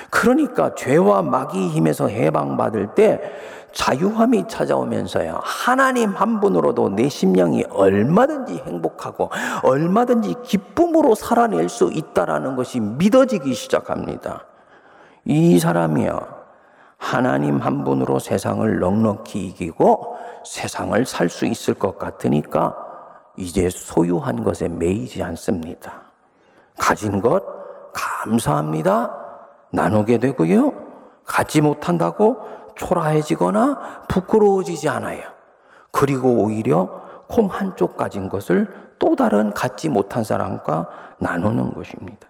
그러니까 0.10 0.76
죄와 0.76 1.22
마귀 1.24 1.70
힘에서 1.70 2.08
해방받을 2.08 2.96
때 2.96 3.22
자유함이 3.76 4.48
찾아오면서요. 4.48 5.42
하나님 5.44 6.12
한 6.12 6.40
분으로도 6.40 6.90
내 6.90 7.10
심령이 7.10 7.66
얼마든지 7.70 8.64
행복하고 8.66 9.30
얼마든지 9.64 10.36
기쁨으로 10.44 11.14
살아낼 11.14 11.68
수 11.68 11.92
있다라는 11.94 12.56
것이 12.56 12.80
믿어지기 12.80 13.54
시작합니다. 13.54 14.46
이 15.26 15.60
사람이요. 15.60 16.20
하나님 16.98 17.58
한 17.58 17.84
분으로 17.84 18.18
세상을 18.20 18.80
넉넉히 18.80 19.48
이기고 19.48 20.16
세상을 20.46 21.06
살 21.06 21.30
수 21.30 21.46
있을 21.46 21.74
것 21.74 22.00
같으니까 22.00 22.78
이제 23.36 23.70
소유한 23.70 24.46
것에 24.46 24.70
매이지 24.70 25.22
않습니다. 25.22 26.04
가진 26.80 27.22
것 27.22 27.44
감사합니다. 27.92 29.14
나누게 29.72 30.20
되고요. 30.20 30.72
갖지 31.26 31.60
못한다고 31.60 32.38
초라해지거나 32.76 34.06
부끄러워지지 34.08 34.90
않아요. 34.90 35.22
그리고 35.92 36.44
오히려 36.44 37.02
콩 37.28 37.48
한쪽 37.48 37.98
가진 37.98 38.30
것을 38.30 38.68
또 39.00 39.16
다른 39.16 39.52
갖지 39.52 39.90
못한 39.90 40.24
사람과 40.24 40.88
나누는 41.20 41.74
것입니다. 41.74 42.28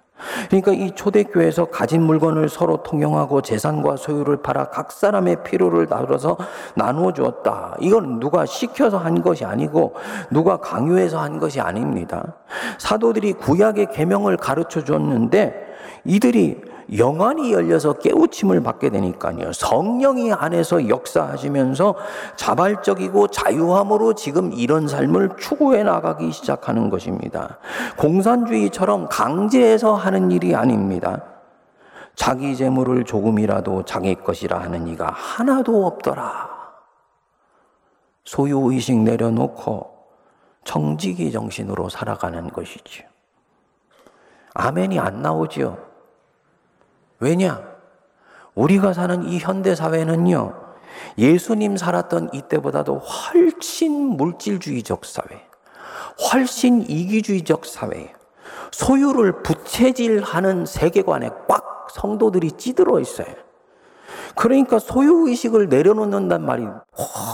그러니까 0.50 0.72
이 0.72 0.92
초대교회에서 0.92 1.66
가진 1.66 2.02
물건을 2.04 2.48
서로 2.48 2.82
통용하고 2.84 3.42
재산과 3.42 3.98
소유를 3.98 4.42
팔아 4.42 4.70
각 4.70 4.92
사람의 4.92 5.44
필요를 5.44 5.88
나눠서 5.90 6.38
나누어 6.76 7.12
주었다. 7.12 7.76
이건 7.82 8.20
누가 8.20 8.46
시켜서 8.46 8.98
한 8.98 9.22
것이 9.22 9.44
아니고 9.44 9.94
누가 10.32 10.58
강요해서 10.58 11.20
한 11.20 11.40
것이 11.40 11.60
아닙니다. 11.60 12.36
사도들이 12.78 13.34
구약의 13.34 13.92
계명을 13.92 14.38
가르쳐 14.38 14.84
줬는데 14.84 15.66
이들이 16.06 16.62
영안이 16.96 17.52
열려서 17.52 17.94
깨우침을 17.94 18.62
받게 18.62 18.90
되니까요. 18.90 19.54
성령이 19.54 20.34
안에서 20.34 20.88
역사하시면서 20.88 21.96
자발적이고 22.36 23.28
자유함으로 23.28 24.14
지금 24.14 24.54
이런 24.54 24.88
삶을 24.88 25.38
추구해 25.40 25.84
나가기 25.84 26.32
시작하는 26.32 26.90
것입니다. 26.90 27.58
공산주의처럼 27.98 29.08
강제해서 29.10 29.96
하는 29.96 30.32
일이 30.32 30.56
아닙니다. 30.56 31.24
자기 32.16 32.56
재물을 32.56 33.04
조금이라도 33.04 33.84
자기 33.84 34.16
것이라 34.16 34.60
하는 34.60 34.88
이가 34.88 35.08
하나도 35.08 35.86
없더라. 35.86 36.56
소유의식 38.24 39.00
내려놓고 39.00 39.96
정직이 40.64 41.32
정신으로 41.32 41.90
살아가는 41.90 42.50
것이지요. 42.50 43.06
아멘이 44.54 45.00
안 45.00 45.22
나오지요. 45.22 45.95
왜냐? 47.20 47.62
우리가 48.54 48.94
사는 48.94 49.28
이 49.28 49.38
현대 49.38 49.76
사회는요, 49.76 50.54
예수님 51.18 51.78
살았던 51.78 52.30
이때보다도 52.34 53.00
훨씬 53.00 53.92
물질주의적 54.18 55.06
사회, 55.06 55.48
훨씬 56.32 56.82
이기주의적 56.82 57.66
사회, 57.66 58.14
소유를 58.72 59.44
부채질하는 59.44 60.66
세계관에 60.66 61.30
꽉 61.48 61.88
성도들이 61.92 62.54
찌들어 62.54 63.00
있어요. 63.00 63.45
그러니까 64.36 64.80
소유의식을 64.80 65.70
내려놓는단 65.70 66.46
말이 66.46 66.68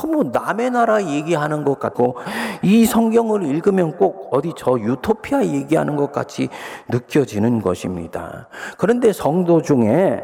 너무 0.02 0.24
남의 0.32 0.72
나라 0.72 1.04
얘기하는 1.04 1.64
것 1.64 1.80
같고 1.80 2.18
이 2.62 2.86
성경을 2.86 3.44
읽으면 3.44 3.98
꼭 3.98 4.30
어디 4.32 4.54
저 4.56 4.80
유토피아 4.80 5.46
얘기하는 5.46 5.96
것 5.96 6.12
같이 6.12 6.50
느껴지는 6.90 7.62
것입니다. 7.62 8.48
그런데 8.78 9.12
성도 9.14 9.62
중에 9.62 10.22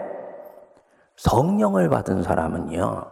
성령을 1.16 1.90
받은 1.90 2.22
사람은요, 2.24 3.06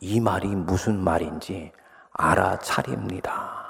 이 0.00 0.20
말이 0.20 0.48
무슨 0.48 0.98
말인지 1.02 1.72
알아차립니다. 2.12 3.64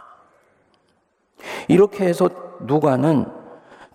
이렇게 1.69 2.07
해서 2.07 2.29
누가는 2.63 3.27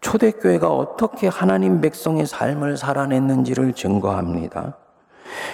초대교회가 0.02 0.70
어떻게 0.70 1.28
하나님 1.28 1.82
백성의 1.82 2.26
삶을 2.26 2.78
살아냈는지를 2.78 3.74
증거합니다. 3.74 4.78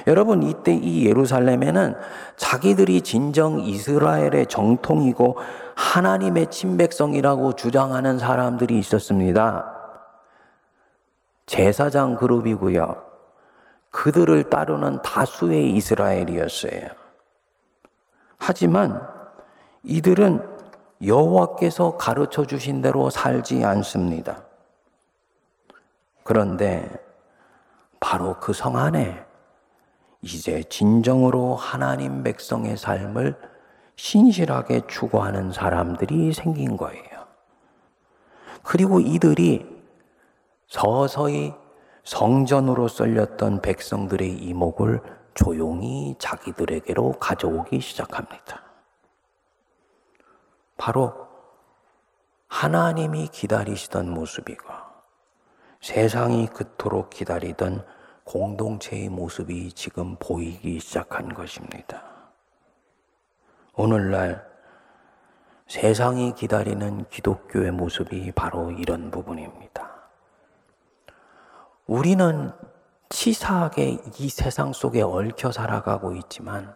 여러분, 0.08 0.44
이때 0.44 0.74
이 0.74 1.06
예루살렘에는 1.06 1.96
자기들이 2.38 3.02
진정 3.02 3.60
이스라엘의 3.60 4.48
정통이고 4.48 5.38
하나님의 5.76 6.52
친백성이라고 6.52 7.54
주장하는 7.54 8.20
사람들이 8.20 8.78
있었습니다. 8.80 9.72
제사장 11.46 12.16
그룹이고요. 12.16 13.04
그들을 13.92 14.50
따르는 14.50 15.02
다수의 15.02 15.72
이스라엘이었어요. 15.72 16.90
하지만 18.38 19.08
이들은 19.84 20.56
여호와께서 21.06 21.98
가르쳐 21.98 22.46
주신 22.46 22.82
대로 22.82 23.10
살지 23.10 23.64
않습니다. 23.64 24.44
그런데 26.24 26.90
바로 28.00 28.36
그 28.40 28.54
성 28.54 28.78
안에 28.78 29.25
이제 30.26 30.64
진정으로 30.64 31.56
하나님 31.56 32.24
백성의 32.24 32.78
삶을 32.78 33.36
신실하게 33.96 34.88
추구하는 34.88 35.52
사람들이 35.52 36.34
생긴 36.34 36.78
거예요. 36.78 37.28
그리고 38.64 39.00
이들이 39.00 39.68
서서히 40.66 41.54
성전으로 42.04 42.88
썰렸던 42.88 43.62
백성들의 43.62 44.32
이목을 44.32 45.00
조용히 45.36 46.16
자기들에게로 46.18 47.20
가져오기 47.20 47.80
시작합니다. 47.80 48.64
바로 50.76 51.14
하나님이 52.48 53.28
기다리시던 53.28 54.10
모습이고 54.10 54.66
세상이 55.82 56.48
그토록 56.48 57.12
기다리던 57.12 57.86
공동체의 58.26 59.10
모습이 59.10 59.72
지금 59.74 60.16
보이기 60.18 60.80
시작한 60.80 61.34
것입니다. 61.34 62.04
오늘날 63.76 64.46
세상이 65.68 66.34
기다리는 66.34 67.06
기독교의 67.10 67.72
모습이 67.72 68.32
바로 68.32 68.72
이런 68.72 69.12
부분입니다. 69.12 69.90
우리는 71.86 72.52
치사하게 73.10 74.00
이 74.20 74.30
세상 74.30 74.74
속에 74.74 75.04
얽혀 75.04 75.52
살아가고 75.52 76.16
있지만 76.16 76.76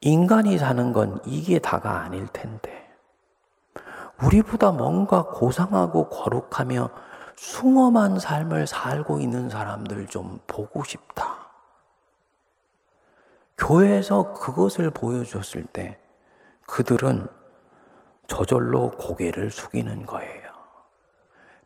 인간이 0.00 0.58
사는 0.58 0.92
건 0.92 1.20
이게 1.26 1.60
다가 1.60 2.00
아닐 2.00 2.26
텐데 2.26 2.90
우리보다 4.22 4.72
뭔가 4.72 5.26
고상하고 5.26 6.08
거룩하며 6.08 6.90
숭엄한 7.40 8.18
삶을 8.18 8.66
살고 8.66 9.18
있는 9.18 9.48
사람들 9.48 10.08
좀 10.08 10.40
보고 10.46 10.84
싶다. 10.84 11.48
교회에서 13.56 14.34
그것을 14.34 14.90
보여줬을 14.90 15.64
때 15.64 15.98
그들은 16.66 17.26
저절로 18.26 18.90
고개를 18.90 19.50
숙이는 19.50 20.04
거예요. 20.04 20.50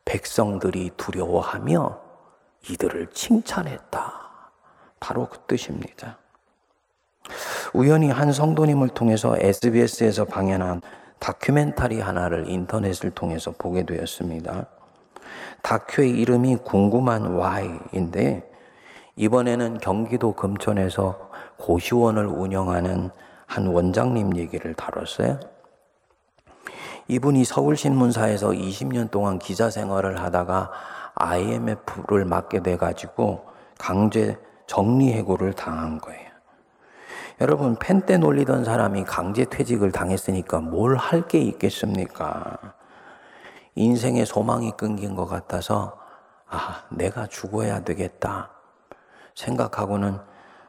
백성들이 0.05 0.93
두려워하며 0.97 2.01
이들을 2.71 3.11
칭찬했다. 3.11 4.13
바로 5.01 5.29
그 5.29 5.41
뜻입니다. 5.49 6.19
우연히 7.73 8.11
한 8.11 8.33
성도님을 8.33 8.91
통해서 8.91 9.37
SBS에서 9.37 10.25
방영한 10.25 10.83
다큐멘터리 11.19 12.01
하나를 12.01 12.49
인터넷을 12.49 13.11
통해서 13.11 13.53
보게 13.59 13.83
되었습니다. 13.83 14.67
다큐의 15.63 16.11
이름이 16.11 16.57
궁금한 16.65 17.39
Why인데 17.39 18.51
이번에는 19.17 19.79
경기도 19.79 20.33
금천에서 20.33 21.31
고시원을 21.59 22.27
운영하는 22.27 23.11
한 23.47 23.67
원장님 23.67 24.37
얘기를 24.37 24.75
다뤘어요. 24.75 25.39
이분이 27.09 27.45
서울신문사에서 27.45 28.51
20년 28.51 29.11
동안 29.11 29.39
기자 29.39 29.71
생활을 29.71 30.23
하다가 30.23 30.71
IMF를 31.15 32.25
맡게 32.25 32.63
돼가지고 32.63 33.47
강제 33.79 34.39
정리해고를 34.67 35.53
당한 35.53 35.99
거예요. 36.01 36.25
여러분, 37.41 37.77
펜 37.79 38.01
때 38.07 38.17
놀리던 38.17 38.65
사람이 38.65 39.05
강제 39.05 39.45
퇴직을 39.45 39.93
당했으니까 39.93 40.61
뭘 40.61 40.97
할 40.97 41.27
게 41.29 41.39
있겠습니까? 41.41 42.59
인생의 43.75 44.27
소망이 44.27 44.73
끊긴 44.73 45.15
것 45.15 45.27
같아서, 45.27 45.99
아, 46.49 46.85
내가 46.91 47.27
죽어야 47.27 47.83
되겠다. 47.83 48.51
생각하고는 49.35 50.19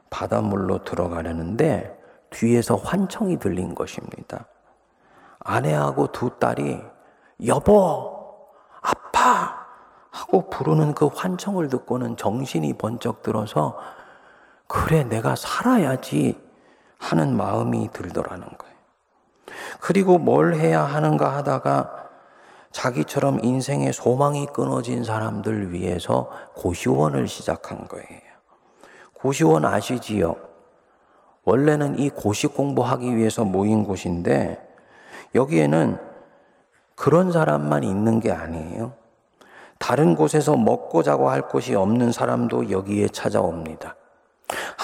바닷물로 0.10 0.84
들어가려는데 0.84 2.00
뒤에서 2.32 2.76
환청이 2.76 3.38
들린 3.38 3.76
것입니다. 3.76 4.46
아내하고 5.40 6.08
두 6.12 6.32
딸이 6.40 6.82
여보, 7.46 8.48
아파! 8.82 9.66
하고 10.10 10.50
부르는 10.50 10.96
그 10.96 11.08
환청을 11.08 11.68
듣고는 11.68 12.18
정신이 12.18 12.78
번쩍 12.78 13.22
들어서 13.22 13.78
그래, 14.68 15.04
내가 15.04 15.36
살아야지 15.36 16.42
하는 16.98 17.36
마음이 17.36 17.90
들더라는 17.92 18.48
거예요. 18.58 18.76
그리고 19.80 20.18
뭘 20.18 20.56
해야 20.56 20.84
하는가 20.84 21.36
하다가 21.36 22.05
자기처럼 22.76 23.40
인생의 23.42 23.94
소망이 23.94 24.48
끊어진 24.48 25.06
사람들 25.06 25.72
위해서 25.72 26.30
고시원을 26.56 27.30
시작한 27.30 27.88
거예요. 27.88 28.20
고시원 29.14 29.64
아시지요? 29.64 30.36
원래는 31.46 32.00
이 32.00 32.10
고시 32.10 32.48
공부하기 32.48 33.16
위해서 33.16 33.46
모인 33.46 33.86
곳인데 33.86 34.60
여기에는 35.36 35.98
그런 36.96 37.32
사람만 37.32 37.86
있는 37.86 38.20
게 38.20 38.34
아니에요. 38.34 38.92
다른 39.80 40.14
곳에서 40.14 40.58
먹고 40.58 41.02
자고 41.02 41.30
할 41.30 41.48
곳이 41.48 41.76
없는 41.76 42.12
사람도 42.12 42.72
여기에 42.72 43.08
찾아옵니다. 43.08 43.96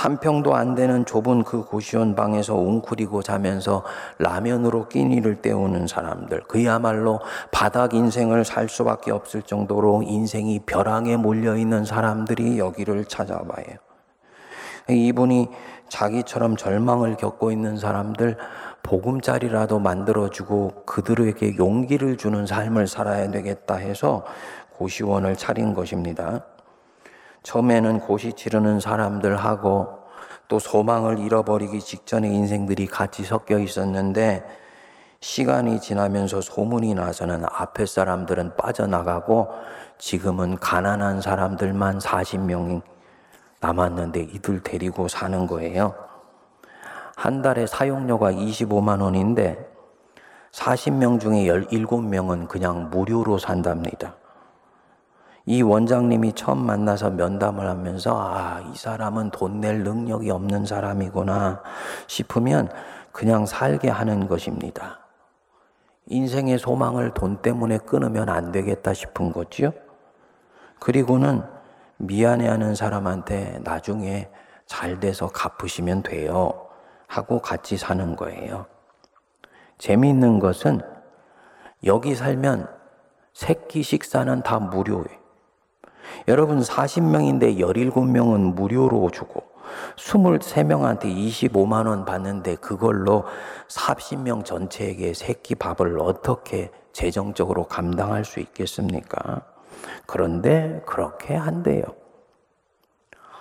한 0.01 0.17
평도 0.17 0.55
안 0.55 0.73
되는 0.73 1.05
좁은 1.05 1.43
그 1.43 1.63
고시원 1.63 2.15
방에서 2.15 2.55
웅크리고 2.55 3.21
자면서 3.21 3.83
라면으로 4.17 4.87
끼니를 4.87 5.43
때우는 5.43 5.85
사람들, 5.85 6.41
그야말로 6.47 7.19
바닥 7.51 7.93
인생을 7.93 8.43
살 8.43 8.67
수밖에 8.67 9.11
없을 9.11 9.43
정도로 9.43 10.01
인생이 10.01 10.61
벼랑에 10.65 11.17
몰려 11.17 11.55
있는 11.55 11.85
사람들이 11.85 12.57
여기를 12.57 13.05
찾아봐요. 13.05 13.77
이분이 14.89 15.49
자기처럼 15.87 16.55
절망을 16.55 17.15
겪고 17.17 17.51
있는 17.51 17.77
사람들 17.77 18.37
보금자리라도 18.81 19.77
만들어주고 19.77 20.85
그들에게 20.87 21.57
용기를 21.57 22.17
주는 22.17 22.47
삶을 22.47 22.87
살아야 22.87 23.29
되겠다 23.29 23.75
해서 23.75 24.25
고시원을 24.77 25.35
차린 25.35 25.75
것입니다. 25.75 26.43
처음에는 27.43 28.01
고시 28.01 28.33
치르는 28.33 28.79
사람들하고 28.79 30.01
또 30.47 30.59
소망을 30.59 31.19
잃어버리기 31.19 31.79
직전의 31.79 32.33
인생들이 32.33 32.87
같이 32.87 33.23
섞여 33.23 33.57
있었는데 33.57 34.43
시간이 35.21 35.79
지나면서 35.79 36.41
소문이 36.41 36.95
나서는 36.95 37.45
앞에 37.49 37.85
사람들은 37.85 38.57
빠져나가고 38.57 39.49
지금은 39.97 40.57
가난한 40.57 41.21
사람들만 41.21 41.99
40명이 41.99 42.81
남았는데 43.59 44.19
이들 44.19 44.61
데리고 44.63 45.07
사는 45.07 45.45
거예요. 45.45 45.93
한 47.15 47.43
달에 47.43 47.67
사용료가 47.67 48.31
25만 48.31 49.01
원인데 49.01 49.69
40명 50.51 51.19
중에 51.19 51.45
17명은 51.45 52.47
그냥 52.47 52.89
무료로 52.89 53.37
산답니다. 53.37 54.15
이 55.45 55.61
원장님이 55.61 56.33
처음 56.33 56.65
만나서 56.65 57.09
면담을 57.11 57.67
하면서 57.67 58.15
아, 58.19 58.61
이 58.61 58.75
사람은 58.75 59.31
돈 59.31 59.59
낼 59.61 59.83
능력이 59.83 60.29
없는 60.29 60.65
사람이구나 60.65 61.61
싶으면 62.07 62.69
그냥 63.11 63.45
살게 63.45 63.89
하는 63.89 64.27
것입니다. 64.27 64.99
인생의 66.07 66.57
소망을 66.57 67.13
돈 67.13 67.41
때문에 67.41 67.77
끊으면 67.79 68.29
안 68.29 68.51
되겠다 68.51 68.93
싶은 68.93 69.31
거지요. 69.31 69.71
그리고는 70.79 71.43
미안해하는 71.97 72.75
사람한테 72.75 73.59
나중에 73.63 74.29
잘 74.65 74.99
돼서 74.99 75.27
갚으시면 75.27 76.03
돼요. 76.03 76.67
하고 77.07 77.39
같이 77.39 77.77
사는 77.77 78.15
거예요. 78.15 78.65
재미있는 79.77 80.39
것은 80.39 80.81
여기 81.83 82.15
살면 82.15 82.67
새끼 83.33 83.83
식사는 83.83 84.43
다 84.43 84.59
무료예요. 84.59 85.20
여러분 86.27 86.61
40명인데 86.61 87.57
17명은 87.57 88.53
무료로 88.53 89.09
주고 89.11 89.43
23명한테 89.97 91.05
25만 91.05 91.87
원 91.87 92.05
받는데 92.05 92.55
그걸로 92.55 93.25
40명 93.67 94.45
전체에게 94.45 95.13
새끼 95.13 95.55
밥을 95.55 95.99
어떻게 95.99 96.71
재정적으로 96.93 97.65
감당할 97.65 98.25
수 98.25 98.39
있겠습니까? 98.39 99.41
그런데 100.05 100.81
그렇게 100.85 101.35
한대요. 101.35 101.83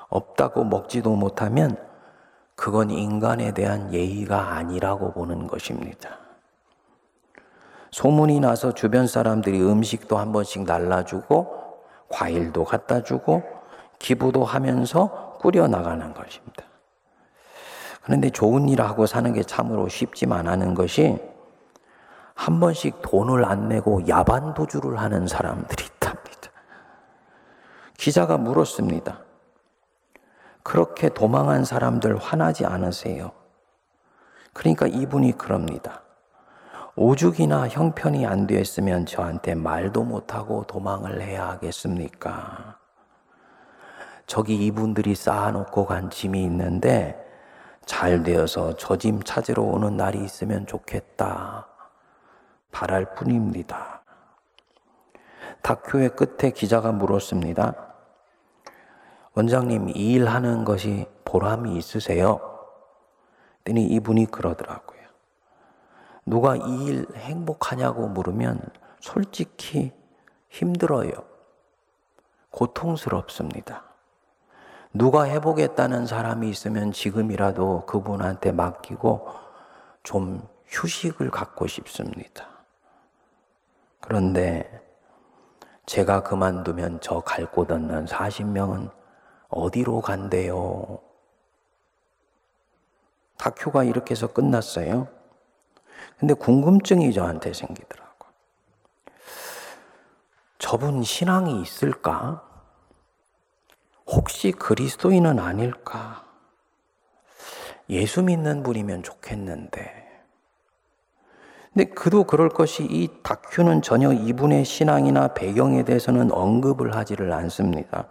없다고 0.09 0.65
먹지도 0.65 1.15
못하면 1.15 1.77
그건 2.55 2.91
인간에 2.91 3.53
대한 3.55 3.93
예의가 3.93 4.53
아니라고 4.53 5.13
보는 5.13 5.47
것입니다. 5.47 6.19
소문이 7.91 8.41
나서 8.41 8.73
주변 8.73 9.07
사람들이 9.07 9.61
음식도 9.61 10.17
한 10.17 10.33
번씩 10.33 10.65
날라주고 10.65 11.60
과일도 12.11 12.65
갖다 12.65 13.03
주고 13.03 13.43
기부도 13.99 14.45
하면서 14.45 15.37
꾸려나가는 15.41 16.13
것입니다. 16.13 16.65
그런데 18.03 18.31
좋은 18.31 18.69
일 18.69 18.83
하고 18.83 19.07
사는 19.07 19.33
게 19.33 19.43
참으로 19.43 19.89
쉽지만 19.89 20.49
않은 20.49 20.75
것이 20.75 21.19
한 22.35 22.59
번씩 22.59 23.03
돈을 23.03 23.45
안 23.45 23.69
내고 23.69 24.07
야반 24.09 24.55
도주를 24.55 24.99
하는 24.99 25.27
사람들이 25.27 25.85
있답니다. 25.85 26.31
기자가 27.97 28.39
물었습니다. 28.39 29.21
그렇게 30.63 31.11
도망한 31.11 31.65
사람들 31.65 32.17
화나지 32.17 32.65
않으세요? 32.65 33.33
그러니까 34.53 34.87
이분이 34.87 35.37
그럽니다. 35.37 36.03
오죽이나 37.03 37.67
형편이 37.67 38.27
안 38.27 38.47
됐으면 38.47 39.07
저한테 39.07 39.55
말도 39.55 40.05
못하고 40.05 40.65
도망을 40.65 41.23
해야 41.23 41.49
하겠습니까? 41.49 42.77
저기 44.27 44.55
이분들이 44.67 45.15
쌓아놓고 45.15 45.87
간 45.87 46.11
짐이 46.11 46.45
있는데 46.45 47.17
잘 47.87 48.23
되어서 48.23 48.77
저 48.77 48.97
짐 48.99 49.23
찾으러 49.23 49.63
오는 49.63 49.97
날이 49.97 50.23
있으면 50.23 50.67
좋겠다. 50.67 51.67
바랄 52.71 53.15
뿐입니다. 53.15 54.03
다큐의 55.63 56.11
끝에 56.17 56.51
기자가 56.51 56.93
물었습니다. 56.93 57.77
원장님, 59.35 59.89
이 59.97 60.17
일 60.17 60.27
하는 60.27 60.67
것이 60.67 61.07
보람이 61.25 61.75
있으세요? 61.79 62.41
그랬더니 63.65 63.87
이분이 63.87 64.27
그러더라고요. 64.27 65.00
누가 66.27 66.57
이 66.57 66.87
일 66.87 67.07
행복하냐고 67.17 68.09
물으면 68.09 68.61
솔직히 69.01 69.93
힘들어요. 70.49 71.11
고통스럽습니다. 72.51 73.85
누가 74.93 75.23
해보겠다는 75.23 76.07
사람이 76.07 76.49
있으면 76.51 76.93
지금이라도 76.93 77.87
그분한테 77.87 78.53
맡기고 78.53 79.29
좀 80.03 80.47
휴식을 80.67 81.31
갖고 81.31 81.67
싶습니다. 81.67 82.49
그런데 84.01 84.81
제가 85.87 86.23
그만두면 86.23 87.01
저 87.01 87.21
갈 87.21 87.47
곳 87.47 87.71
없는 87.71 88.07
40명은 88.07 88.91
어디로 89.49 90.01
간대요? 90.01 90.99
다큐가 93.39 93.85
이렇게 93.85 94.13
해서 94.13 94.27
끝났어요. 94.27 95.09
근데 96.19 96.35
궁금증이 96.35 97.13
저한테 97.13 97.53
생기더라고. 97.53 98.11
저분 100.59 101.03
신앙이 101.03 101.63
있을까? 101.63 102.43
혹시 104.07 104.53
그리스도인은 104.53 105.39
아닐까? 105.39 106.25
예수 107.89 108.23
믿는 108.23 108.63
분이면 108.63 109.03
좋겠는데. 109.03 110.01
근데 111.73 111.85
그도 111.85 112.25
그럴 112.25 112.49
것이 112.49 112.83
이 112.85 113.09
다큐는 113.23 113.83
전혀 113.83 114.13
이분의 114.13 114.65
신앙이나 114.65 115.35
배경에 115.35 115.85
대해서는 115.85 116.33
언급을 116.33 116.97
하지를 116.97 117.33
않습니다. 117.33 118.09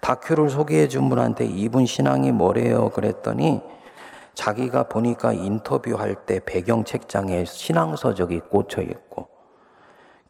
다큐를 0.00 0.50
소개해 0.50 0.88
준 0.88 1.08
분한테 1.08 1.46
이분 1.46 1.86
신앙이 1.86 2.30
뭐래요? 2.30 2.90
그랬더니 2.90 3.62
자기가 4.38 4.84
보니까 4.84 5.32
인터뷰할 5.32 6.14
때 6.24 6.38
배경 6.46 6.84
책장에 6.84 7.44
신앙서적이 7.44 8.38
꽂혀 8.48 8.82
있고 8.82 9.26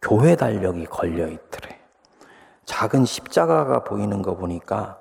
교회 0.01 0.35
달력이 0.35 0.87
걸려 0.87 1.27
있더래. 1.27 1.79
작은 2.65 3.05
십자가가 3.05 3.85
보이는 3.85 4.23
거 4.23 4.35
보니까 4.35 4.99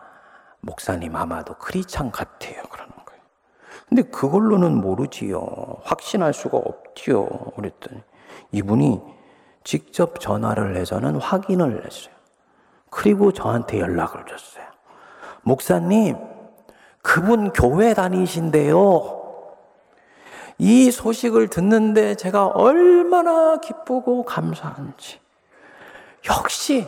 목사님 0.59 1.15
아마도 1.15 1.53
크리찬 1.53 2.11
같아요. 2.11 2.61
그러는 2.63 2.91
거예요. 3.05 3.21
근데 3.87 4.01
그걸로는 4.01 4.81
모르지요. 4.81 5.77
확신할 5.83 6.33
수가 6.33 6.57
없지요. 6.57 7.27
그랬더니 7.55 8.01
이분이 8.51 9.01
직접 9.63 10.19
전화를 10.19 10.75
해서는 10.75 11.15
확인을 11.15 11.85
했어요. 11.85 12.13
그리고 12.89 13.31
저한테 13.31 13.79
연락을 13.79 14.25
줬어요. 14.25 14.65
목사님, 15.43 16.36
그분 17.07 17.53
교회 17.53 17.93
다니신데요. 17.93 19.21
이 20.57 20.91
소식을 20.91 21.47
듣는데 21.47 22.15
제가 22.15 22.47
얼마나 22.47 23.61
기쁘고 23.61 24.25
감사한지. 24.25 25.21
역시 26.29 26.85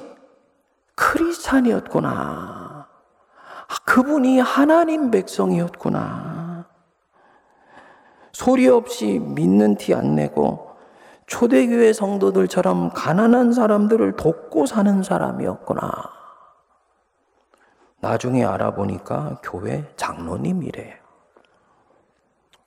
크리스찬이었구나. 0.96 2.10
아, 2.10 3.76
그분이 3.86 4.42
하나님 4.42 5.10
백성이었구나. 5.10 6.66
소리 8.34 8.68
없이 8.68 9.20
믿는 9.24 9.78
티 9.78 9.94
안 9.94 10.16
내고 10.16 10.76
초대교회 11.28 11.94
성도들처럼 11.94 12.90
가난한 12.90 13.54
사람들을 13.54 14.18
돕고 14.18 14.66
사는 14.66 15.02
사람이었구나. 15.02 16.19
나중에 18.02 18.46
알아보니까 18.46 19.40
교회 19.44 19.84
장로님이래요. 19.96 20.96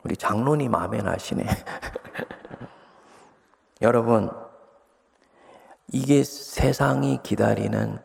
우리 0.05 0.17
장로님 0.17 0.75
아멘 0.75 1.07
하시네. 1.07 1.45
여러분, 3.83 4.31
이게 5.89 6.25
세상이 6.25 7.21
기다리는 7.23 7.99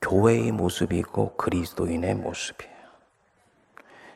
교회의 0.00 0.52
모습이고 0.52 1.36
그리스도인의 1.36 2.16
모습이에요. 2.16 2.72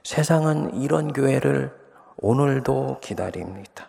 세상은 0.03 0.81
이런 0.81 1.12
교회를 1.12 1.77
오늘도 2.18 3.01
기다립니다. 3.01 3.88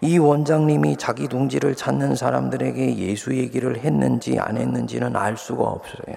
이 0.00 0.18
원장님이 0.18 0.96
자기 0.96 1.26
둥지를 1.26 1.74
찾는 1.74 2.14
사람들에게 2.14 2.98
예수 2.98 3.36
얘기를 3.36 3.78
했는지 3.78 4.38
안 4.38 4.56
했는지는 4.56 5.16
알 5.16 5.36
수가 5.36 5.64
없어요. 5.64 6.16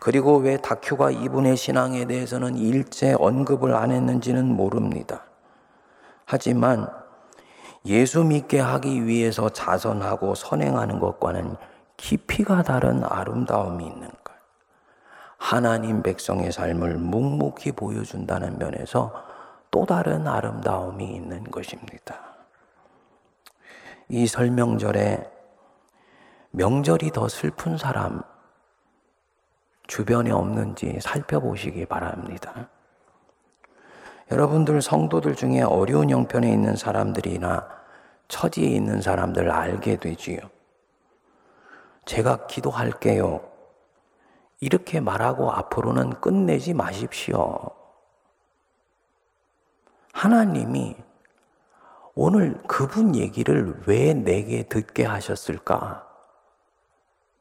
그리고 0.00 0.36
왜 0.36 0.56
다큐가 0.56 1.10
이분의 1.10 1.56
신앙에 1.56 2.04
대해서는 2.04 2.56
일제 2.56 3.14
언급을 3.18 3.74
안 3.74 3.90
했는지는 3.90 4.46
모릅니다. 4.46 5.24
하지만 6.24 6.88
예수 7.86 8.24
믿게 8.24 8.58
하기 8.58 9.06
위해서 9.06 9.48
자선하고 9.48 10.34
선행하는 10.34 10.98
것과는 10.98 11.56
깊이가 11.96 12.62
다른 12.62 13.04
아름다움이 13.04 13.84
있는 13.84 14.08
것. 14.24 14.34
하나님 15.38 16.02
백성의 16.02 16.50
삶을 16.50 16.96
묵묵히 16.98 17.72
보여준다는 17.72 18.58
면에서 18.58 19.12
또 19.70 19.84
다른 19.84 20.26
아름다움이 20.26 21.04
있는 21.04 21.44
것입니다. 21.44 22.16
이 24.08 24.26
설명절에 24.26 25.30
명절이 26.50 27.10
더 27.10 27.28
슬픈 27.28 27.76
사람 27.76 28.22
주변에 29.86 30.30
없는지 30.30 30.98
살펴보시기 31.00 31.86
바랍니다. 31.86 32.68
여러분들 34.30 34.82
성도들 34.82 35.36
중에 35.36 35.62
어려운 35.62 36.10
형편에 36.10 36.50
있는 36.50 36.74
사람들이나 36.74 37.68
처지에 38.28 38.66
있는 38.66 39.00
사람들 39.00 39.50
알게 39.50 39.96
되지요. 39.96 40.38
제가 42.04 42.46
기도할게요. 42.46 43.40
이렇게 44.60 45.00
말하고 45.00 45.52
앞으로는 45.52 46.20
끝내지 46.20 46.74
마십시오. 46.74 47.70
하나님이 50.12 50.96
오늘 52.14 52.56
그분 52.66 53.14
얘기를 53.14 53.74
왜 53.86 54.14
내게 54.14 54.62
듣게 54.62 55.04
하셨을까? 55.04 56.06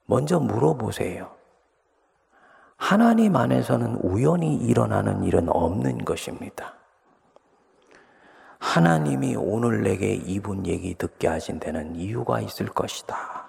먼저 0.05 0.39
물어보세요. 0.39 1.34
하나님 2.77 3.35
안에서는 3.35 3.95
우연히 4.03 4.55
일어나는 4.57 5.23
일은 5.23 5.49
없는 5.49 6.05
것입니다. 6.05 6.73
하나님이 8.59 9.35
오늘 9.37 9.83
내게 9.83 10.13
이분 10.13 10.65
얘기 10.65 10.93
듣게 10.95 11.27
하신 11.27 11.59
데는 11.59 11.95
이유가 11.95 12.41
있을 12.41 12.67
것이다. 12.67 13.45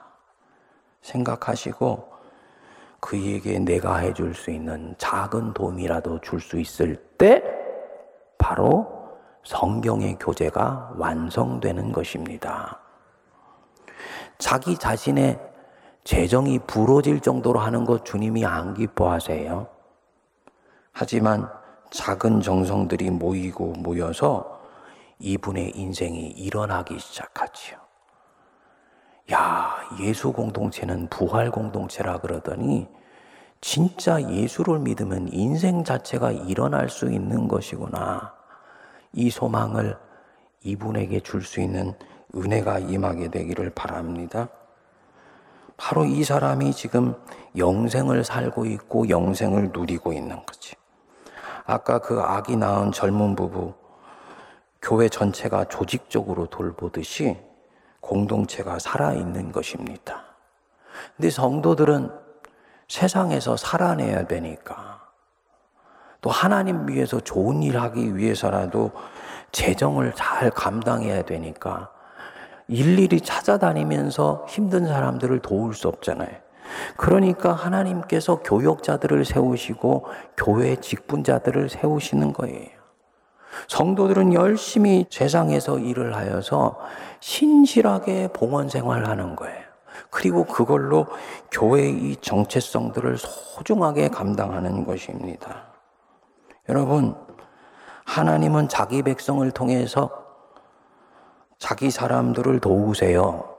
생각하시고 1.03 2.13
그에게 3.01 3.59
내가 3.59 3.97
해줄 3.97 4.35
수 4.35 4.51
있는 4.51 4.95
작은 4.99 5.55
도움이라도 5.55 6.21
줄 6.21 6.41
수 6.41 6.59
있을 6.59 6.97
때 7.19 7.43
바로 8.39 9.19
성경의 9.45 10.19
교재가 10.19 10.95
완성되는 10.97 11.93
것입니다. 11.93 12.81
자기 14.39 14.77
자신의 14.77 15.39
재정이 16.07 16.61
부러질 16.69 17.19
정도로 17.19 17.59
하는 17.59 17.85
것 17.85 18.05
주님이 18.05 18.47
안 18.47 18.75
기뻐하세요. 18.75 19.67
하지만 20.93 21.51
작은 21.91 22.43
정성들이 22.43 23.11
모이고 23.11 23.73
모여서 23.73 24.61
이분의 25.19 25.73
인생이 25.75 26.29
일어나기 26.29 26.97
시작하지요. 27.01 27.79
야, 29.33 29.75
예수 29.99 30.33
공동체는 30.33 31.09
부활 31.09 31.51
공동체라 31.51 32.19
그러더니 32.19 32.87
진짜 33.61 34.23
예수를 34.23 34.79
믿으면 34.79 35.27
인생 35.33 35.83
자체가 35.83 36.31
일어날 36.31 36.89
수 36.89 37.11
있는 37.11 37.49
것이구나. 37.49 38.33
이 39.13 39.29
소망을 39.29 39.99
이분에게 40.63 41.19
줄 41.19 41.43
수 41.43 41.61
있는 41.61 41.95
은혜가 42.33 42.79
임하게 42.79 43.29
되기를 43.29 43.71
바랍니다. 43.71 44.49
바로 45.77 46.05
이 46.05 46.25
사람이 46.25 46.73
지금 46.73 47.15
영생을 47.57 48.25
살고 48.25 48.67
있고 48.67 49.09
영생을 49.09 49.71
누리고 49.73 50.13
있는 50.13 50.45
거지. 50.47 50.75
아까 51.65 51.99
그 51.99 52.21
아기 52.21 52.57
낳은 52.57 52.93
젊은 52.93 53.35
부부, 53.37 53.75
교회 54.81 55.09
전체가 55.09 55.65
조직적으로 55.65 56.47
돌보듯이 56.47 57.37
공동체가 58.01 58.79
살아있는 58.79 59.53
것입니다. 59.53 60.25
근데 61.17 61.29
성도들은 61.29 62.11
세상에서 62.89 63.57
살아내야 63.57 64.27
되니까 64.27 65.01
또 66.21 66.31
하나님 66.31 66.89
위해서 66.89 67.21
좋은 67.21 67.63
일 67.63 67.79
하기 67.79 68.17
위해서라도 68.17 68.93
재정을 69.53 70.13
잘 70.15 70.51
감당해야 70.51 71.23
되니까 71.23 71.91
일일이 72.69 73.21
찾아다니면서 73.21 74.47
힘든 74.49 74.87
사람들을 74.87 75.39
도울 75.41 75.75
수 75.75 75.89
없잖아요. 75.89 76.31
그러니까 76.97 77.53
하나님께서 77.53 78.41
교역자들을 78.43 79.25
세우시고 79.25 80.07
교회 80.37 80.77
직분자들을 80.77 81.69
세우시는 81.69 82.33
거예요. 82.33 82.77
성도들은 83.69 84.35
열심히 84.35 85.07
세상에서 85.11 85.79
일을 85.79 86.17
하여서 86.17 86.79
신실하게 87.21 88.29
봉헌 88.33 88.69
생활하는 88.69 89.37
거예요. 89.37 89.67
그리고 90.11 90.45
그걸로 90.45 91.07
교회의 91.51 92.17
정체성들을 92.21 93.17
소중하게 93.19 94.09
감당하는 94.09 94.85
것입니다. 94.85 95.65
여러분, 96.69 97.15
하나님은 98.05 98.69
자기 98.69 99.03
백성을 99.03 99.49
통해서 99.53 100.26
자기 101.59 101.91
사람들을 101.91 102.61
도우세요. 102.61 103.57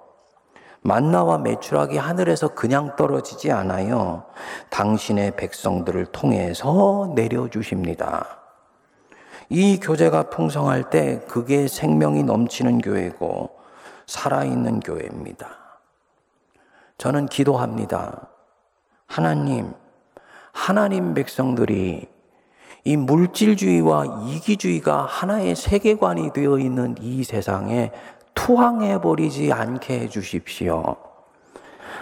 만나와 0.82 1.38
매출하기 1.40 1.98
하늘에서 1.98 2.50
그냥 2.50 2.96
떨어지지 2.96 3.52
않아요. 3.52 4.26
당신의 4.70 5.36
백성들을 5.36 6.06
통해서 6.08 7.12
내려주십니다. 7.16 8.40
이 9.50 9.80
교제가 9.80 10.30
풍성할 10.30 10.90
때 10.90 11.22
그게 11.28 11.68
생명이 11.68 12.24
넘치는 12.24 12.80
교회고 12.80 13.58
살아있는 14.06 14.82
교회입니다. 14.82 15.50
저는 16.98 17.28
기도합니다. 17.28 18.28
하나님, 19.08 19.74
하나님 20.52 21.14
백성들이 21.14 22.08
이 22.88 22.96
물질주의와 22.96 24.06
이기주의가 24.30 25.02
하나의 25.02 25.58
세계관이 25.58 26.32
되어 26.32 26.58
있는 26.58 26.96
이 27.02 27.22
세상에 27.26 27.92
투항해 28.34 29.02
버리지 29.02 29.52
않게 29.52 30.00
해 30.00 30.08
주십시오. 30.08 30.96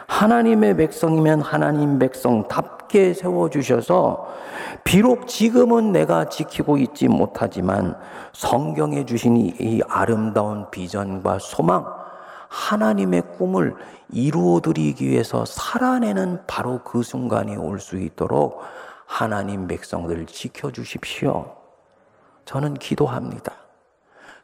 하나님의 0.05 0.77
백성이면 0.77 1.41
하나님 1.41 1.97
백성답게 1.97 3.15
세워주셔서 3.15 4.27
비록 4.83 5.25
지금은 5.27 5.91
내가 5.91 6.29
지키고 6.29 6.77
있지 6.77 7.07
못하지만 7.07 7.97
성경에 8.33 9.05
주신 9.05 9.38
이 9.38 9.81
아름다운 9.89 10.69
비전과 10.69 11.39
소망, 11.39 11.83
하나님의 12.47 13.23
꿈을 13.39 13.73
이루어드리기 14.11 15.09
위해서 15.09 15.45
살아내는 15.45 16.41
바로 16.45 16.81
그 16.83 17.01
순간이 17.01 17.55
올 17.57 17.79
수 17.79 17.97
있도록 17.97 18.61
하나님 19.06 19.68
백성들 19.68 20.26
지켜주십시오. 20.26 21.56
저는 22.45 22.76
기도합니다. 22.76 23.53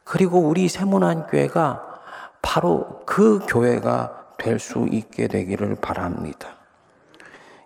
그리고 0.03 0.39
우리 0.39 0.67
세문안교회가 0.67 2.01
바로 2.41 3.01
그 3.05 3.39
교회가 3.47 4.21
될 4.37 4.57
수 4.59 4.87
있게 4.89 5.27
되기를 5.27 5.75
바랍니다. 5.75 6.49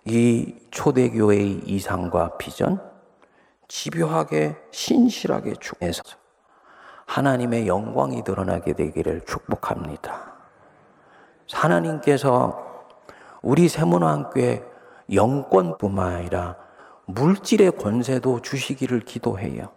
이 0.04 0.54
초대교회의 0.70 1.62
이상과 1.64 2.36
비전, 2.36 2.80
집요하게 3.66 4.56
신실하게 4.70 5.54
축해서 5.54 6.02
하나님의 7.06 7.66
영광이 7.66 8.24
드러나게 8.24 8.74
되기를 8.74 9.22
축복합니다. 9.26 10.34
하나님께서 11.50 12.62
우리 13.40 13.68
세문안교회 13.68 14.62
영권뿐만 15.12 16.12
아니라 16.14 16.56
물질의 17.06 17.72
권세도 17.72 18.42
주시기를 18.42 19.00
기도해요. 19.00 19.70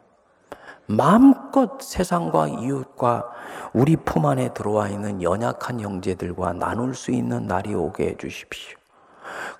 마음껏 0.87 1.79
세상과 1.79 2.47
이웃과 2.47 3.29
우리 3.73 3.95
품 3.95 4.25
안에 4.25 4.53
들어와 4.53 4.89
있는 4.89 5.21
연약한 5.21 5.79
형제들과 5.79 6.53
나눌 6.53 6.95
수 6.95 7.11
있는 7.11 7.45
날이 7.45 7.75
오게 7.75 8.07
해 8.07 8.17
주십시오. 8.17 8.77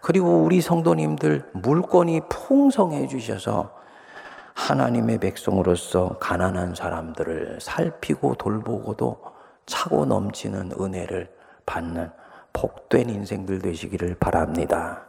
그리고 0.02 0.42
우리 0.42 0.62
성도님들 0.62 1.52
물건이 1.54 2.22
풍성해 2.30 3.08
주셔서 3.08 3.72
하나님의 4.56 5.20
백성으로서 5.20 6.18
가난한 6.20 6.74
사람들을 6.74 7.60
살피고 7.62 8.34
돌보고도 8.36 9.22
차고 9.68 10.06
넘치는 10.06 10.72
은혜를 10.80 11.32
받는 11.68 12.10
복된 12.52 13.10
인생들 13.10 13.60
되시기를 13.60 14.16
바랍니다. 14.16 15.09